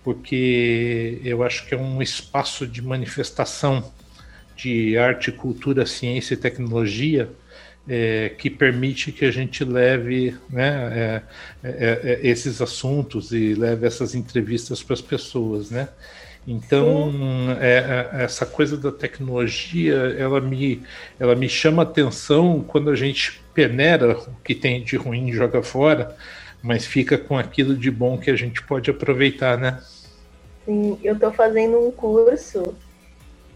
porque 0.03 1.21
eu 1.23 1.43
acho 1.43 1.67
que 1.67 1.75
é 1.75 1.77
um 1.77 2.01
espaço 2.01 2.65
de 2.67 2.81
manifestação 2.81 3.91
de 4.55 4.97
arte, 4.97 5.31
cultura, 5.31 5.85
ciência 5.85 6.33
e 6.33 6.37
tecnologia 6.37 7.29
é, 7.87 8.29
que 8.29 8.49
permite 8.49 9.11
que 9.11 9.25
a 9.25 9.31
gente 9.31 9.63
leve 9.63 10.35
né, 10.49 11.23
é, 11.63 11.67
é, 11.67 12.01
é 12.03 12.27
esses 12.27 12.61
assuntos 12.61 13.31
e 13.31 13.53
leve 13.53 13.87
essas 13.87 14.13
entrevistas 14.13 14.83
para 14.83 14.93
as 14.93 15.01
pessoas, 15.01 15.71
né? 15.71 15.89
Então, 16.47 17.11
é, 17.59 18.09
é, 18.13 18.23
essa 18.23 18.45
coisa 18.45 18.75
da 18.75 18.91
tecnologia, 18.91 19.93
ela 20.17 20.41
me, 20.41 20.83
ela 21.19 21.35
me 21.35 21.47
chama 21.47 21.83
atenção 21.83 22.63
quando 22.67 22.89
a 22.89 22.95
gente 22.95 23.43
peneira 23.53 24.17
o 24.17 24.35
que 24.43 24.55
tem 24.55 24.83
de 24.83 24.95
ruim 24.95 25.29
e 25.29 25.33
joga 25.33 25.61
fora, 25.61 26.15
mas 26.61 26.85
fica 26.85 27.17
com 27.17 27.37
aquilo 27.37 27.75
de 27.75 27.91
bom 27.91 28.17
que 28.17 28.31
a 28.31 28.35
gente 28.35 28.63
pode 28.63 28.89
aproveitar, 28.89 29.57
né? 29.57 29.79
Sim, 30.65 30.97
eu 31.03 31.13
estou 31.13 31.31
fazendo 31.31 31.79
um 31.79 31.91
curso 31.91 32.75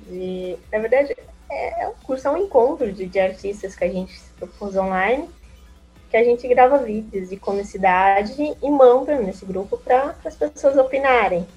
de. 0.07 0.55
Na 0.71 0.79
verdade, 0.79 1.15
é, 1.49 1.83
é 1.83 1.87
um 1.87 1.93
curso, 2.03 2.27
é 2.27 2.31
um 2.31 2.37
encontro 2.37 2.91
de, 2.91 3.07
de 3.07 3.19
artistas 3.19 3.75
que 3.75 3.83
a 3.83 3.89
gente 3.89 4.19
propôs 4.37 4.75
online, 4.75 5.27
que 6.09 6.17
a 6.17 6.23
gente 6.23 6.47
grava 6.47 6.79
vídeos 6.79 7.29
de 7.29 7.37
comicidade 7.37 8.35
e 8.61 8.69
manda 8.69 9.19
nesse 9.19 9.43
grupo 9.43 9.77
para 9.77 10.15
as 10.23 10.35
pessoas 10.35 10.77
opinarem. 10.77 11.47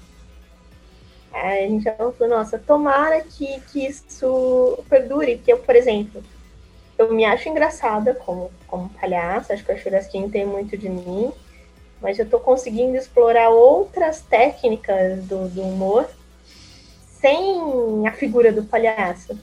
Aí 1.31 1.65
a 1.65 1.67
gente 1.67 1.83
já 1.83 1.93
falou, 1.93 2.27
nossa, 2.27 2.57
tomara 2.57 3.21
que, 3.21 3.59
que 3.71 3.85
isso 3.85 4.79
perdure, 4.89 5.37
porque 5.37 5.53
eu, 5.53 5.59
por 5.59 5.75
exemplo, 5.75 6.23
eu 6.97 7.13
me 7.13 7.23
acho 7.23 7.47
engraçada 7.47 8.13
como, 8.13 8.51
como 8.67 8.89
palhaço, 8.89 9.53
acho 9.53 9.63
que 9.63 9.71
a 9.71 9.77
Churrasquinho 9.77 10.29
tem 10.29 10.45
muito 10.45 10.77
de 10.77 10.89
mim, 10.89 11.31
mas 12.01 12.17
eu 12.17 12.29
tô 12.29 12.39
conseguindo 12.39 12.97
explorar 12.97 13.49
outras 13.49 14.21
técnicas 14.21 15.23
do, 15.25 15.47
do 15.49 15.61
humor 15.61 16.09
sem 17.21 18.07
a 18.07 18.11
figura 18.11 18.51
do 18.51 18.63
palhaço. 18.63 19.37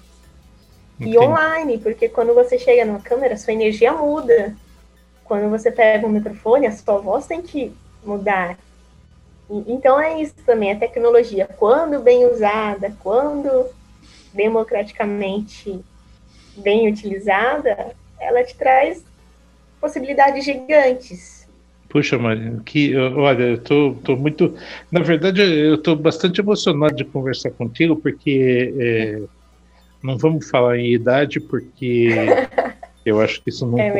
Entendi. 0.98 1.14
E 1.14 1.18
online, 1.18 1.78
porque 1.78 2.08
quando 2.08 2.34
você 2.34 2.58
chega 2.58 2.84
numa 2.84 3.00
câmera, 3.00 3.36
sua 3.36 3.52
energia 3.52 3.92
muda. 3.92 4.56
quando 5.24 5.50
você 5.50 5.70
pega 5.70 6.06
o 6.06 6.10
microfone, 6.10 6.66
a 6.66 6.72
sua 6.72 6.98
voz 6.98 7.26
tem 7.26 7.42
que 7.42 7.74
mudar. 8.02 8.58
E, 9.50 9.72
então 9.72 10.00
é 10.00 10.20
isso 10.20 10.34
também, 10.44 10.72
a 10.72 10.78
tecnologia, 10.78 11.48
quando 11.58 12.00
bem 12.00 12.26
usada, 12.26 12.94
quando 13.00 13.66
democraticamente 14.32 15.80
bem 16.56 16.88
utilizada, 16.88 17.94
ela 18.20 18.42
te 18.44 18.54
traz 18.56 19.04
possibilidades 19.80 20.44
gigantes. 20.44 21.46
Puxa, 21.88 22.18
Maria, 22.18 22.60
que 22.64 22.96
olha, 22.96 23.42
eu 23.42 23.58
tô, 23.58 23.96
tô 24.02 24.16
muito. 24.16 24.54
Na 24.90 25.00
verdade, 25.00 25.40
eu 25.40 25.78
tô 25.78 25.94
bastante 25.94 26.40
emocionado 26.40 26.94
de 26.94 27.04
conversar 27.04 27.50
contigo, 27.52 27.96
porque 27.96 28.74
é, 28.78 29.22
não 30.02 30.18
vamos 30.18 30.50
falar 30.50 30.78
em 30.78 30.92
idade, 30.92 31.38
porque 31.40 32.08
eu 33.06 33.20
acho 33.20 33.40
que 33.42 33.50
isso 33.50 33.64
não, 33.66 33.78
é 33.78 33.90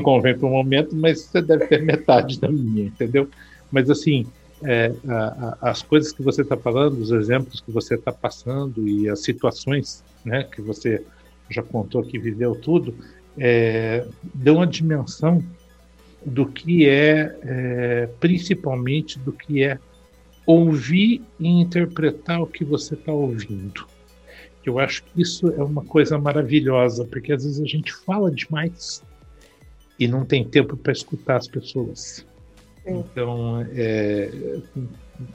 convém 0.00 0.36
para 0.36 0.46
o 0.46 0.50
momento, 0.50 0.96
mas 0.96 1.20
você 1.20 1.42
deve 1.42 1.66
ter 1.66 1.82
metade 1.82 2.40
da 2.40 2.50
minha, 2.50 2.86
entendeu? 2.86 3.28
Mas 3.72 3.90
assim, 3.90 4.26
é, 4.62 4.92
a, 5.08 5.56
a, 5.60 5.70
as 5.70 5.82
coisas 5.82 6.12
que 6.12 6.22
você 6.22 6.42
está 6.42 6.56
falando, 6.56 7.00
os 7.00 7.10
exemplos 7.10 7.60
que 7.60 7.72
você 7.72 7.94
está 7.94 8.12
passando 8.12 8.86
e 8.86 9.08
as 9.08 9.20
situações 9.20 10.04
né, 10.24 10.44
que 10.44 10.60
você 10.62 11.04
já 11.50 11.62
contou 11.62 12.02
que 12.04 12.18
viveu 12.18 12.54
tudo, 12.54 12.94
é, 13.36 14.06
dão 14.34 14.56
uma 14.56 14.66
dimensão 14.66 15.42
do 16.24 16.46
que 16.46 16.88
é, 16.88 17.36
é, 17.42 18.08
principalmente 18.20 19.18
do 19.18 19.32
que 19.32 19.64
é 19.64 19.78
ouvir 20.46 21.22
e 21.38 21.48
interpretar 21.48 22.40
o 22.40 22.46
que 22.46 22.64
você 22.64 22.94
está 22.94 23.12
ouvindo. 23.12 23.86
Eu 24.64 24.78
acho 24.78 25.02
que 25.04 25.20
isso 25.20 25.48
é 25.48 25.62
uma 25.62 25.84
coisa 25.84 26.18
maravilhosa, 26.18 27.04
porque 27.04 27.32
às 27.32 27.44
vezes 27.44 27.60
a 27.60 27.66
gente 27.66 27.92
fala 27.92 28.30
demais 28.30 29.02
e 29.98 30.06
não 30.06 30.24
tem 30.24 30.44
tempo 30.44 30.76
para 30.76 30.92
escutar 30.92 31.36
as 31.36 31.48
pessoas. 31.48 32.24
Então, 32.84 33.64
é, 33.74 34.30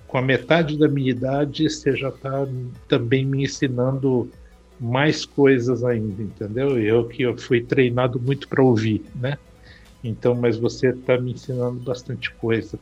com 0.07 0.17
a 0.17 0.21
metade 0.21 0.77
da 0.77 0.87
minha 0.87 1.11
idade, 1.11 1.69
você 1.69 1.95
já 1.95 2.09
está 2.09 2.45
também 2.87 3.25
me 3.25 3.43
ensinando 3.43 4.29
mais 4.79 5.25
coisas 5.25 5.83
ainda, 5.83 6.21
entendeu? 6.21 6.79
Eu 6.79 7.07
que 7.07 7.23
eu 7.23 7.37
fui 7.37 7.61
treinado 7.61 8.19
muito 8.19 8.47
para 8.47 8.61
ouvir, 8.61 9.03
né? 9.15 9.37
Então, 10.03 10.35
mas 10.35 10.57
você 10.57 10.89
está 10.89 11.17
me 11.17 11.31
ensinando 11.31 11.79
bastante 11.79 12.31
coisa. 12.35 12.77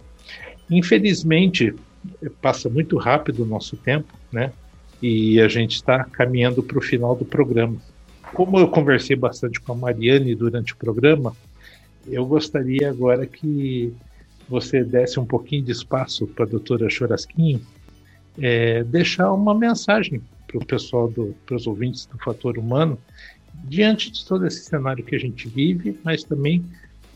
Infelizmente, 0.70 1.74
passa 2.42 2.70
muito 2.70 2.98
rápido 2.98 3.44
o 3.44 3.46
nosso 3.46 3.78
tempo, 3.78 4.14
né? 4.32 4.52
E 5.02 5.40
a 5.40 5.48
gente 5.48 5.76
está 5.76 6.04
caminhando 6.04 6.64
para 6.64 6.78
o 6.78 6.82
final 6.82 7.16
do 7.16 7.26
programa. 7.26 7.78
Como 8.34 8.60
eu 8.60 8.68
conversei 8.68 9.16
bastante 9.16 9.62
com 9.62 9.72
a 9.72 9.76
Mariane 9.76 10.36
durante 10.36 10.74
o 10.74 10.78
programa, 10.78 11.36
eu 12.08 12.26
gostaria 12.26 12.90
agora 12.90 13.26
que 13.26 13.94
você 14.48 14.84
desse 14.84 15.20
um 15.20 15.26
pouquinho 15.26 15.64
de 15.64 15.72
espaço 15.72 16.28
para 16.28 16.46
a 16.46 16.48
doutora 16.48 16.90
Chorasquinho 16.90 17.62
é, 18.38 18.84
deixar 18.84 19.32
uma 19.32 19.54
mensagem 19.54 20.22
para 20.48 20.58
o 20.58 20.66
pessoal, 20.66 21.12
para 21.46 21.56
os 21.56 21.68
ouvintes 21.68 22.06
do 22.06 22.18
fator 22.18 22.58
humano, 22.58 22.98
diante 23.64 24.12
de 24.12 24.26
todo 24.26 24.46
esse 24.46 24.62
cenário 24.66 25.04
que 25.04 25.16
a 25.16 25.20
gente 25.20 25.48
vive, 25.48 26.00
mas 26.04 26.24
também 26.24 26.64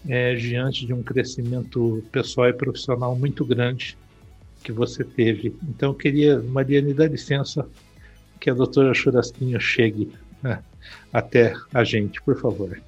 é, 0.07 0.35
diante 0.35 0.85
de 0.85 0.93
um 0.93 1.03
crescimento 1.03 2.03
pessoal 2.11 2.49
e 2.49 2.53
profissional 2.53 3.15
muito 3.15 3.43
grande 3.43 3.97
que 4.63 4.71
você 4.71 5.03
teve. 5.03 5.55
Então, 5.63 5.89
eu 5.89 5.95
queria, 5.95 6.39
Mariane, 6.39 6.93
dar 6.93 7.09
licença 7.09 7.67
que 8.39 8.49
a 8.49 8.53
doutora 8.53 8.93
Churasquinho 8.93 9.59
chegue 9.59 10.11
né, 10.41 10.63
até 11.11 11.53
a 11.73 11.83
gente, 11.83 12.21
por 12.21 12.39
favor. 12.39 12.81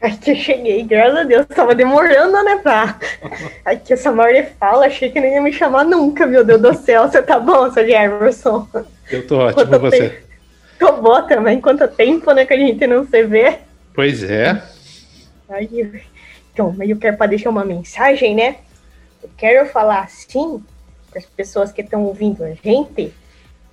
Aqui 0.00 0.32
eu 0.32 0.36
cheguei, 0.36 0.82
graças 0.82 1.16
a 1.16 1.22
Deus, 1.24 1.46
tava 1.46 1.74
demorando, 1.74 2.42
né, 2.44 2.56
pra... 2.62 2.98
Aqui 3.64 3.94
essa 3.94 4.12
Maria 4.12 4.50
fala, 4.58 4.86
achei 4.86 5.10
que 5.10 5.18
nem 5.18 5.34
ia 5.34 5.40
me 5.40 5.52
chamar 5.52 5.84
nunca, 5.84 6.26
meu 6.26 6.44
Deus 6.44 6.60
do 6.60 6.74
céu, 6.74 7.08
você 7.08 7.22
tá 7.22 7.38
bom, 7.38 7.70
seu 7.70 7.86
Jefferson? 7.86 8.68
Eu 9.10 9.26
tô 9.26 9.38
ótimo, 9.38 9.66
Quanto 9.66 9.80
você? 9.80 10.10
Tempo... 10.10 10.26
Tô 10.78 10.92
boa 11.00 11.22
também, 11.22 11.60
quanto 11.60 11.88
tempo, 11.88 12.30
né, 12.32 12.44
que 12.44 12.52
a 12.52 12.58
gente 12.58 12.86
não 12.86 13.06
se 13.06 13.22
vê. 13.22 13.58
Pois 13.94 14.22
é. 14.22 14.62
Aí, 15.48 16.02
então, 16.52 16.74
eu 16.80 16.98
quero 16.98 17.16
para 17.16 17.26
deixar 17.26 17.50
uma 17.50 17.64
mensagem, 17.64 18.34
né? 18.34 18.56
Eu 19.22 19.30
quero 19.36 19.66
falar 19.68 20.00
assim 20.00 20.62
para 21.10 21.20
as 21.20 21.26
pessoas 21.26 21.72
que 21.72 21.80
estão 21.80 22.04
ouvindo 22.04 22.44
a 22.44 22.52
gente, 22.52 23.12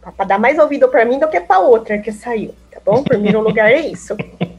para 0.02 0.26
dar 0.26 0.40
mais 0.40 0.58
ouvido 0.58 0.88
para 0.88 1.04
mim 1.04 1.20
do 1.20 1.28
que 1.28 1.42
para 1.42 1.60
outra 1.60 1.98
que 1.98 2.12
saiu, 2.12 2.56
tá 2.72 2.80
bom? 2.84 3.04
Primeiro 3.04 3.42
lugar 3.42 3.70
é 3.72 3.82
isso. 3.82 4.16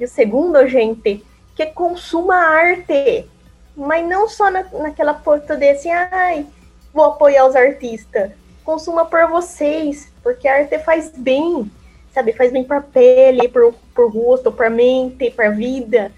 E 0.00 0.04
o 0.04 0.08
segundo, 0.08 0.66
gente, 0.66 1.24
que 1.54 1.66
consuma 1.66 2.34
arte. 2.34 3.28
Mas 3.76 4.04
não 4.08 4.28
só 4.28 4.50
na, 4.50 4.64
naquela 4.64 5.14
porta 5.14 5.56
desse, 5.56 5.88
ai, 5.88 6.46
vou 6.92 7.04
apoiar 7.04 7.46
os 7.46 7.54
artistas 7.54 8.32
consuma 8.70 9.04
por 9.04 9.26
vocês, 9.28 10.12
porque 10.22 10.46
a 10.46 10.58
arte 10.58 10.78
faz 10.78 11.10
bem, 11.10 11.70
sabe? 12.14 12.32
Faz 12.32 12.52
bem 12.52 12.62
para 12.62 12.80
pele, 12.80 13.48
por, 13.48 13.74
por 13.92 14.12
rosto, 14.12 14.52
para 14.52 14.70
mente, 14.70 15.28
para 15.30 15.50
vida, 15.50 16.12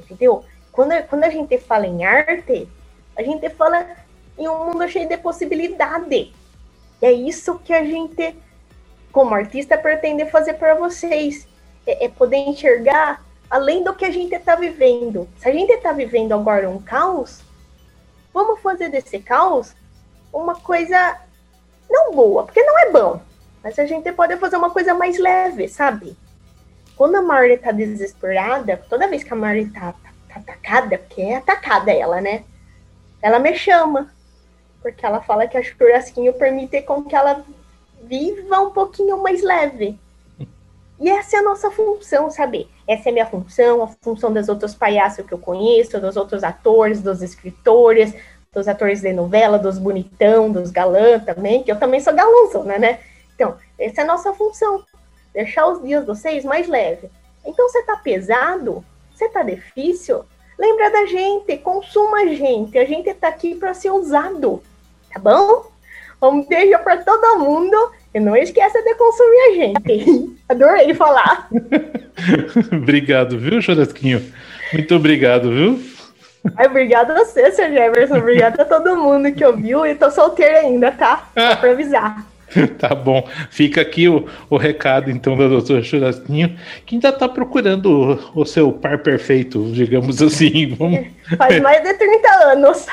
entendeu? 0.00 0.42
Quando, 0.72 0.94
quando 1.08 1.24
a 1.24 1.28
gente 1.28 1.58
fala 1.58 1.86
em 1.86 2.02
arte, 2.02 2.66
a 3.14 3.22
gente 3.22 3.50
fala 3.50 3.86
em 4.38 4.48
um 4.48 4.64
mundo 4.64 4.88
cheio 4.88 5.06
de 5.06 5.18
possibilidade. 5.18 6.32
E 7.02 7.06
é 7.06 7.12
isso 7.12 7.58
que 7.58 7.74
a 7.74 7.84
gente, 7.84 8.34
como 9.12 9.34
artista, 9.34 9.76
pretende 9.76 10.24
fazer 10.30 10.54
para 10.54 10.74
vocês. 10.74 11.46
É, 11.86 12.06
é, 12.06 12.08
poder 12.08 12.36
enxergar 12.36 13.22
além 13.50 13.84
do 13.84 13.94
que 13.94 14.04
a 14.04 14.10
gente 14.10 14.34
está 14.34 14.56
vivendo. 14.56 15.28
Se 15.38 15.48
a 15.48 15.52
gente 15.52 15.70
está 15.72 15.92
vivendo 15.92 16.32
agora 16.32 16.68
um 16.68 16.80
caos, 16.80 17.40
vamos 18.32 18.60
fazer 18.60 18.88
desse 18.88 19.18
caos 19.18 19.74
uma 20.32 20.56
coisa 20.56 21.20
não 21.88 22.12
boa, 22.12 22.44
porque 22.44 22.62
não 22.62 22.78
é 22.78 22.90
bom. 22.90 23.20
Mas 23.62 23.78
a 23.78 23.86
gente 23.86 24.10
pode 24.12 24.36
fazer 24.36 24.56
uma 24.56 24.70
coisa 24.70 24.94
mais 24.94 25.18
leve, 25.18 25.68
sabe? 25.68 26.16
Quando 26.96 27.16
a 27.16 27.22
Marley 27.22 27.58
tá 27.58 27.72
desesperada, 27.72 28.76
toda 28.88 29.08
vez 29.08 29.24
que 29.24 29.32
a 29.32 29.36
Marley 29.36 29.68
tá, 29.70 29.92
tá, 29.92 30.12
tá 30.28 30.40
atacada, 30.40 30.98
porque 30.98 31.22
é 31.22 31.36
atacada 31.36 31.92
ela, 31.92 32.20
né? 32.20 32.44
Ela 33.22 33.38
me 33.38 33.54
chama. 33.54 34.12
Porque 34.82 35.04
ela 35.04 35.22
fala 35.22 35.46
que 35.46 35.56
a 35.56 35.62
churrasquinho 35.62 36.34
permite 36.34 36.82
com 36.82 37.02
que 37.04 37.16
ela 37.16 37.44
viva 38.02 38.60
um 38.60 38.70
pouquinho 38.70 39.22
mais 39.22 39.42
leve. 39.42 39.98
E 41.00 41.10
essa 41.10 41.36
é 41.36 41.40
a 41.40 41.42
nossa 41.42 41.70
função, 41.70 42.30
sabe? 42.30 42.68
Essa 42.86 43.08
é 43.08 43.10
a 43.10 43.12
minha 43.12 43.26
função, 43.26 43.82
a 43.82 43.88
função 43.88 44.32
dos 44.32 44.48
outros 44.48 44.74
palhaços 44.74 45.26
que 45.26 45.32
eu 45.32 45.38
conheço, 45.38 46.00
dos 46.00 46.16
outros 46.16 46.44
atores, 46.44 47.02
dos 47.02 47.20
escritores, 47.20 48.14
dos 48.52 48.68
atores 48.68 49.00
de 49.00 49.12
novela, 49.12 49.58
dos 49.58 49.78
bonitão, 49.78 50.50
dos 50.50 50.70
galã 50.70 51.18
também, 51.18 51.62
que 51.64 51.72
eu 51.72 51.78
também 51.78 52.00
sou 52.00 52.14
galãzona, 52.14 52.78
né? 52.78 53.00
Então, 53.34 53.56
essa 53.78 54.02
é 54.02 54.04
a 54.04 54.06
nossa 54.06 54.32
função, 54.32 54.84
deixar 55.32 55.66
os 55.66 55.82
dias 55.82 56.02
de 56.02 56.06
vocês 56.06 56.44
mais 56.44 56.68
leves. 56.68 57.10
Então, 57.44 57.68
você 57.68 57.82
tá 57.82 57.96
pesado, 57.96 58.84
você 59.12 59.28
tá 59.28 59.42
difícil, 59.42 60.24
lembra 60.56 60.90
da 60.90 61.06
gente, 61.06 61.58
consuma 61.58 62.18
a 62.18 62.26
gente, 62.26 62.78
a 62.78 62.84
gente 62.84 63.12
tá 63.14 63.28
aqui 63.28 63.56
para 63.56 63.74
ser 63.74 63.90
usado, 63.90 64.62
tá 65.12 65.18
bom? 65.18 65.66
Um 66.22 66.46
beijo 66.46 66.78
para 66.78 67.02
todo 67.02 67.40
mundo 67.40 67.76
e 68.14 68.20
não 68.20 68.36
esqueça 68.36 68.80
de 68.80 68.94
consumir 68.94 69.40
a 69.40 69.54
gente. 69.54 70.33
Adorei 70.48 70.94
falar. 70.94 71.48
obrigado, 72.72 73.38
viu, 73.38 73.62
Chorasquinho? 73.62 74.22
Muito 74.72 74.94
obrigado, 74.94 75.50
viu? 75.50 75.80
Ai, 76.56 76.66
obrigada 76.66 77.14
a 77.14 77.24
você, 77.24 77.50
Sr. 77.50 77.72
Jefferson. 77.72 78.18
Obrigada 78.18 78.62
a 78.62 78.64
todo 78.66 78.96
mundo 78.96 79.32
que 79.32 79.44
ouviu. 79.44 79.86
E 79.86 79.94
tô 79.94 80.10
solteira 80.10 80.58
ainda, 80.58 80.92
tá? 80.92 81.28
Só 81.36 81.56
pra 81.56 81.70
avisar. 81.70 82.26
Tá 82.78 82.94
bom. 82.94 83.26
Fica 83.50 83.80
aqui 83.80 84.08
o, 84.08 84.28
o 84.48 84.56
recado, 84.56 85.10
então, 85.10 85.36
da 85.36 85.48
doutora 85.48 85.82
Churasquinho, 85.82 86.56
que 86.86 86.94
ainda 86.94 87.10
tá 87.10 87.28
procurando 87.28 88.30
o, 88.34 88.42
o, 88.42 88.44
seu 88.44 88.70
par 88.70 88.98
perfeito, 88.98 89.72
digamos 89.72 90.22
assim. 90.22 90.74
Vamos... 90.78 91.04
Faz 91.36 91.60
mais 91.60 91.82
de 91.82 91.94
30 91.94 92.28
anos. 92.28 92.86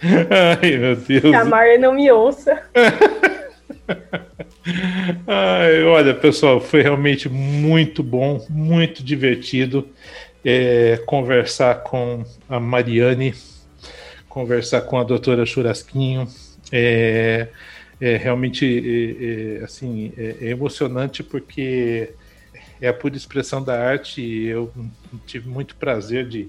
Ai, 0.00 0.76
meu 0.78 0.96
Deus. 0.96 1.22
Que 1.22 1.34
a 1.34 1.44
Maria 1.44 1.78
não 1.78 1.92
me 1.92 2.10
ouça. 2.10 2.62
Ai, 5.26 5.82
olha, 5.84 6.14
pessoal, 6.14 6.60
foi 6.60 6.82
realmente 6.82 7.28
muito 7.28 8.02
bom, 8.02 8.44
muito 8.48 9.02
divertido 9.02 9.88
é, 10.44 10.98
conversar 11.06 11.82
com 11.82 12.24
a 12.48 12.60
Mariane, 12.60 13.34
conversar 14.28 14.82
com 14.82 14.98
a 14.98 15.04
doutora 15.04 15.44
Churasquinho. 15.46 16.28
É, 16.70 17.48
é 18.00 18.16
realmente 18.16 18.64
é, 18.64 19.60
é 19.60 19.64
assim, 19.64 20.12
é, 20.16 20.36
é, 20.40 20.50
emocionante 20.50 21.22
porque 21.22 22.10
é 22.80 22.88
a 22.88 22.94
pura 22.94 23.16
expressão 23.16 23.62
da 23.62 23.82
arte 23.82 24.22
eu 24.22 24.72
tive 25.26 25.48
muito 25.48 25.74
prazer 25.76 26.28
de, 26.28 26.48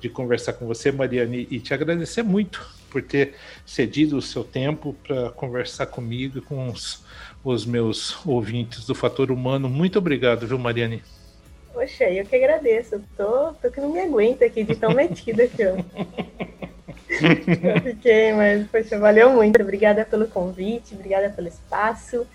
de 0.00 0.08
conversar 0.08 0.54
com 0.54 0.66
você, 0.66 0.90
Mariane, 0.90 1.46
e 1.50 1.60
te 1.60 1.72
agradecer 1.72 2.22
muito 2.22 2.77
por 2.88 3.02
ter 3.02 3.34
cedido 3.64 4.16
o 4.16 4.22
seu 4.22 4.42
tempo 4.42 4.94
para 5.06 5.30
conversar 5.30 5.86
comigo 5.86 6.38
e 6.38 6.40
com 6.40 6.68
os, 6.68 7.04
os 7.44 7.64
meus 7.64 8.24
ouvintes 8.26 8.86
do 8.86 8.94
Fator 8.94 9.30
Humano. 9.30 9.68
Muito 9.68 9.98
obrigado, 9.98 10.46
viu, 10.46 10.58
Mariane? 10.58 11.02
Poxa, 11.72 12.04
eu 12.10 12.24
que 12.24 12.34
agradeço. 12.34 13.00
Tô, 13.16 13.52
tô 13.52 13.70
que 13.70 13.80
não 13.80 13.92
me 13.92 14.00
aguento 14.00 14.42
aqui 14.42 14.64
de 14.64 14.74
tão 14.74 14.92
metida 14.92 15.46
que 15.46 15.62
eu. 15.62 15.76
eu 17.08 17.80
fiquei, 17.82 18.32
mas, 18.32 18.66
poxa, 18.68 18.98
valeu 18.98 19.30
muito. 19.30 19.62
Obrigada 19.62 20.04
pelo 20.04 20.26
convite, 20.26 20.94
obrigada 20.94 21.30
pelo 21.30 21.48
espaço. 21.48 22.26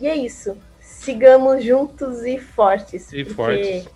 E 0.00 0.06
é 0.06 0.14
isso. 0.14 0.56
Sigamos 0.80 1.64
juntos 1.64 2.24
e 2.24 2.38
fortes. 2.38 3.12
E 3.12 3.24
fortes. 3.24 3.88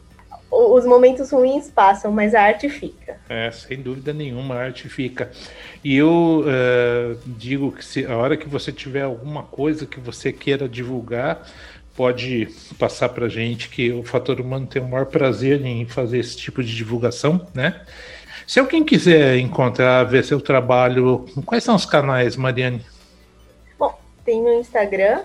Os 0.57 0.87
momentos 0.87 1.33
ruins 1.33 1.69
passam, 1.69 2.13
mas 2.13 2.33
a 2.33 2.43
arte 2.43 2.69
fica. 2.69 3.19
É, 3.29 3.51
sem 3.51 3.83
dúvida 3.83 4.13
nenhuma, 4.13 4.55
a 4.55 4.65
arte 4.67 4.89
fica. 4.89 5.33
E 5.83 5.97
eu 5.97 6.45
uh, 6.47 7.19
digo 7.27 7.73
que 7.73 7.85
se, 7.85 8.07
a 8.07 8.17
hora 8.17 8.37
que 8.37 8.49
você 8.49 8.71
tiver 8.71 9.03
alguma 9.03 9.43
coisa 9.43 9.85
que 9.85 9.99
você 9.99 10.33
queira 10.33 10.69
divulgar, 10.69 11.45
pode 11.97 12.49
passar 12.79 13.09
para 13.09 13.29
gente 13.29 13.69
que 13.69 13.91
o 13.93 14.05
Fator 14.05 14.41
Humano 14.41 14.67
tem 14.67 14.81
o 14.81 14.89
maior 14.89 15.07
prazer 15.07 15.65
em 15.65 15.87
fazer 15.87 16.19
esse 16.19 16.37
tipo 16.37 16.63
de 16.63 16.75
divulgação, 16.75 17.47
né? 17.53 17.81
Se 18.47 18.61
alguém 18.61 18.85
quiser 18.85 19.39
encontrar, 19.39 20.05
ver 20.05 20.23
seu 20.23 20.41
trabalho, 20.41 21.25
quais 21.47 21.65
são 21.65 21.75
os 21.75 21.87
canais, 21.87 22.37
Mariane? 22.37 22.85
Bom, 23.79 23.99
tem 24.25 24.43
no 24.43 24.53
Instagram, 24.53 25.23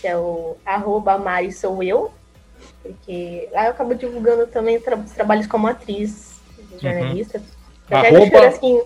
que 0.00 0.08
é 0.08 0.16
o 0.16 0.56
arroba 0.64 1.16
Mari 1.18 1.52
Sou 1.52 1.82
Eu, 1.82 2.12
porque 2.86 3.48
lá 3.52 3.66
eu 3.66 3.70
acabo 3.70 3.94
divulgando 3.94 4.46
também 4.46 4.80
tra 4.80 4.96
os 4.96 5.10
trabalhos 5.12 5.46
como 5.46 5.66
atriz, 5.66 6.40
jornalista. 6.80 7.38
Uhum. 7.90 7.96
Arroba... 7.96 8.46
Assim, 8.46 8.80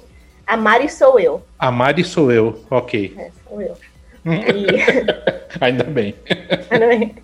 a 0.47 0.57
Mari 0.57 0.89
Sou 0.89 1.19
Eu. 1.19 1.43
A 1.59 1.71
Mari 1.71 2.05
Sou 2.05 2.33
Eu, 2.33 2.65
ok. 2.71 3.15
É, 3.17 3.31
sou 3.49 3.61
eu. 3.63 3.77
E... 4.27 5.61
Ainda 5.61 5.85
bem. 5.85 6.15
Ainda 6.71 6.87
bem. 6.87 7.15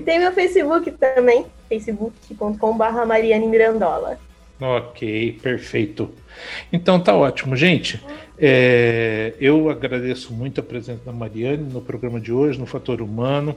Tem 0.00 0.18
meu 0.18 0.32
Facebook 0.32 0.90
também, 0.92 1.46
facebook.com.br 1.68 3.06
Mariane 3.06 3.46
Mirandola. 3.46 4.18
Ok, 4.60 5.38
perfeito. 5.42 6.10
Então 6.72 6.98
tá 7.00 7.14
ótimo, 7.14 7.56
gente. 7.56 8.02
É, 8.38 9.34
eu 9.40 9.68
agradeço 9.68 10.32
muito 10.32 10.60
a 10.60 10.62
presença 10.62 11.00
da 11.04 11.12
Mariane 11.12 11.72
no 11.72 11.80
programa 11.80 12.20
de 12.20 12.32
hoje, 12.32 12.58
no 12.58 12.66
Fator 12.66 13.00
Humano. 13.02 13.56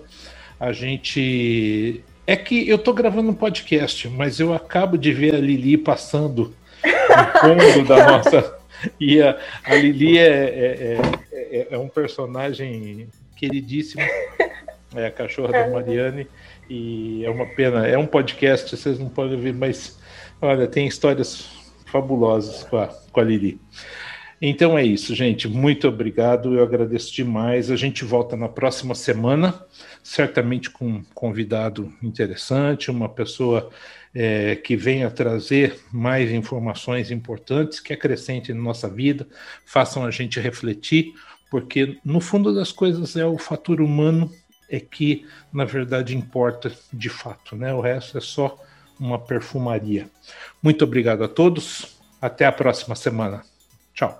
A 0.60 0.72
gente. 0.72 2.04
É 2.30 2.36
que 2.36 2.70
eu 2.70 2.78
tô 2.78 2.94
gravando 2.94 3.32
um 3.32 3.34
podcast, 3.34 4.08
mas 4.08 4.40
eu 4.40 4.54
acabo 4.54 5.00
de 5.00 5.12
ver 5.12 5.34
a 5.34 5.40
Lili 5.40 5.76
passando 5.76 6.54
no 6.86 7.60
fundo 7.74 7.88
da 7.88 8.06
nossa. 8.06 8.56
E 9.00 9.20
a, 9.20 9.36
a 9.64 9.74
Lili 9.74 10.20
é, 10.20 10.28
é, 10.28 10.98
é, 11.32 11.68
é, 11.72 11.78
um 11.80 11.90
personagem 11.90 13.08
queridíssimo, 13.36 14.04
é 14.96 15.08
a 15.08 15.12
cachorra 15.12 15.54
da 15.54 15.68
Mariane, 15.70 16.28
e 16.70 17.26
é 17.26 17.32
uma 17.32 17.48
pena, 17.48 17.88
é 17.88 17.98
um 17.98 18.06
podcast, 18.06 18.78
vocês 18.78 19.00
não 19.00 19.10
podem 19.10 19.40
ver, 19.40 19.56
mas 19.56 19.98
olha, 20.40 20.68
tem 20.68 20.86
histórias 20.86 21.50
fabulosas 21.88 22.64
com 22.64 22.78
a, 22.78 22.90
com 23.12 23.22
a 23.22 23.24
Lili. 23.24 23.60
Então 24.42 24.78
é 24.78 24.86
isso, 24.86 25.14
gente. 25.14 25.48
Muito 25.48 25.88
obrigado. 25.88 26.56
Eu 26.56 26.64
agradeço 26.64 27.14
demais. 27.14 27.70
A 27.70 27.76
gente 27.76 28.06
volta 28.06 28.38
na 28.38 28.48
próxima 28.48 28.96
semana, 28.96 29.66
certamente 30.02 30.70
com 30.70 30.88
um 30.88 31.04
convidado 31.14 31.94
interessante, 32.02 32.90
uma 32.90 33.10
pessoa 33.10 33.70
é, 34.14 34.56
que 34.56 34.76
venha 34.76 35.12
trazer 35.12 35.78
mais 35.92 36.32
informações 36.32 37.12
importantes 37.12 37.80
que 37.80 37.94
acrescentem 37.94 38.56
na 38.56 38.62
nossa 38.62 38.90
vida, 38.90 39.28
façam 39.66 40.06
a 40.06 40.12
gente 40.12 40.40
refletir, 40.40 41.14
porque 41.52 41.98
no 42.04 42.22
fundo 42.22 42.54
das 42.54 42.72
coisas 42.72 43.16
é 43.16 43.26
o 43.26 43.38
fator 43.38 43.82
humano 43.82 44.32
é 44.70 44.80
que 44.80 45.26
na 45.52 45.66
verdade 45.66 46.16
importa 46.16 46.72
de 46.94 47.10
fato, 47.10 47.56
né? 47.56 47.74
O 47.74 47.82
resto 47.82 48.18
é 48.18 48.22
só 48.22 48.58
uma 49.00 49.18
perfumaria. 49.18 50.10
Muito 50.62 50.84
obrigado 50.84 51.24
a 51.24 51.28
todos. 51.28 51.98
Até 52.22 52.46
a 52.46 52.52
próxima 52.52 52.96
semana. 52.96 53.44
Tchau. 53.94 54.20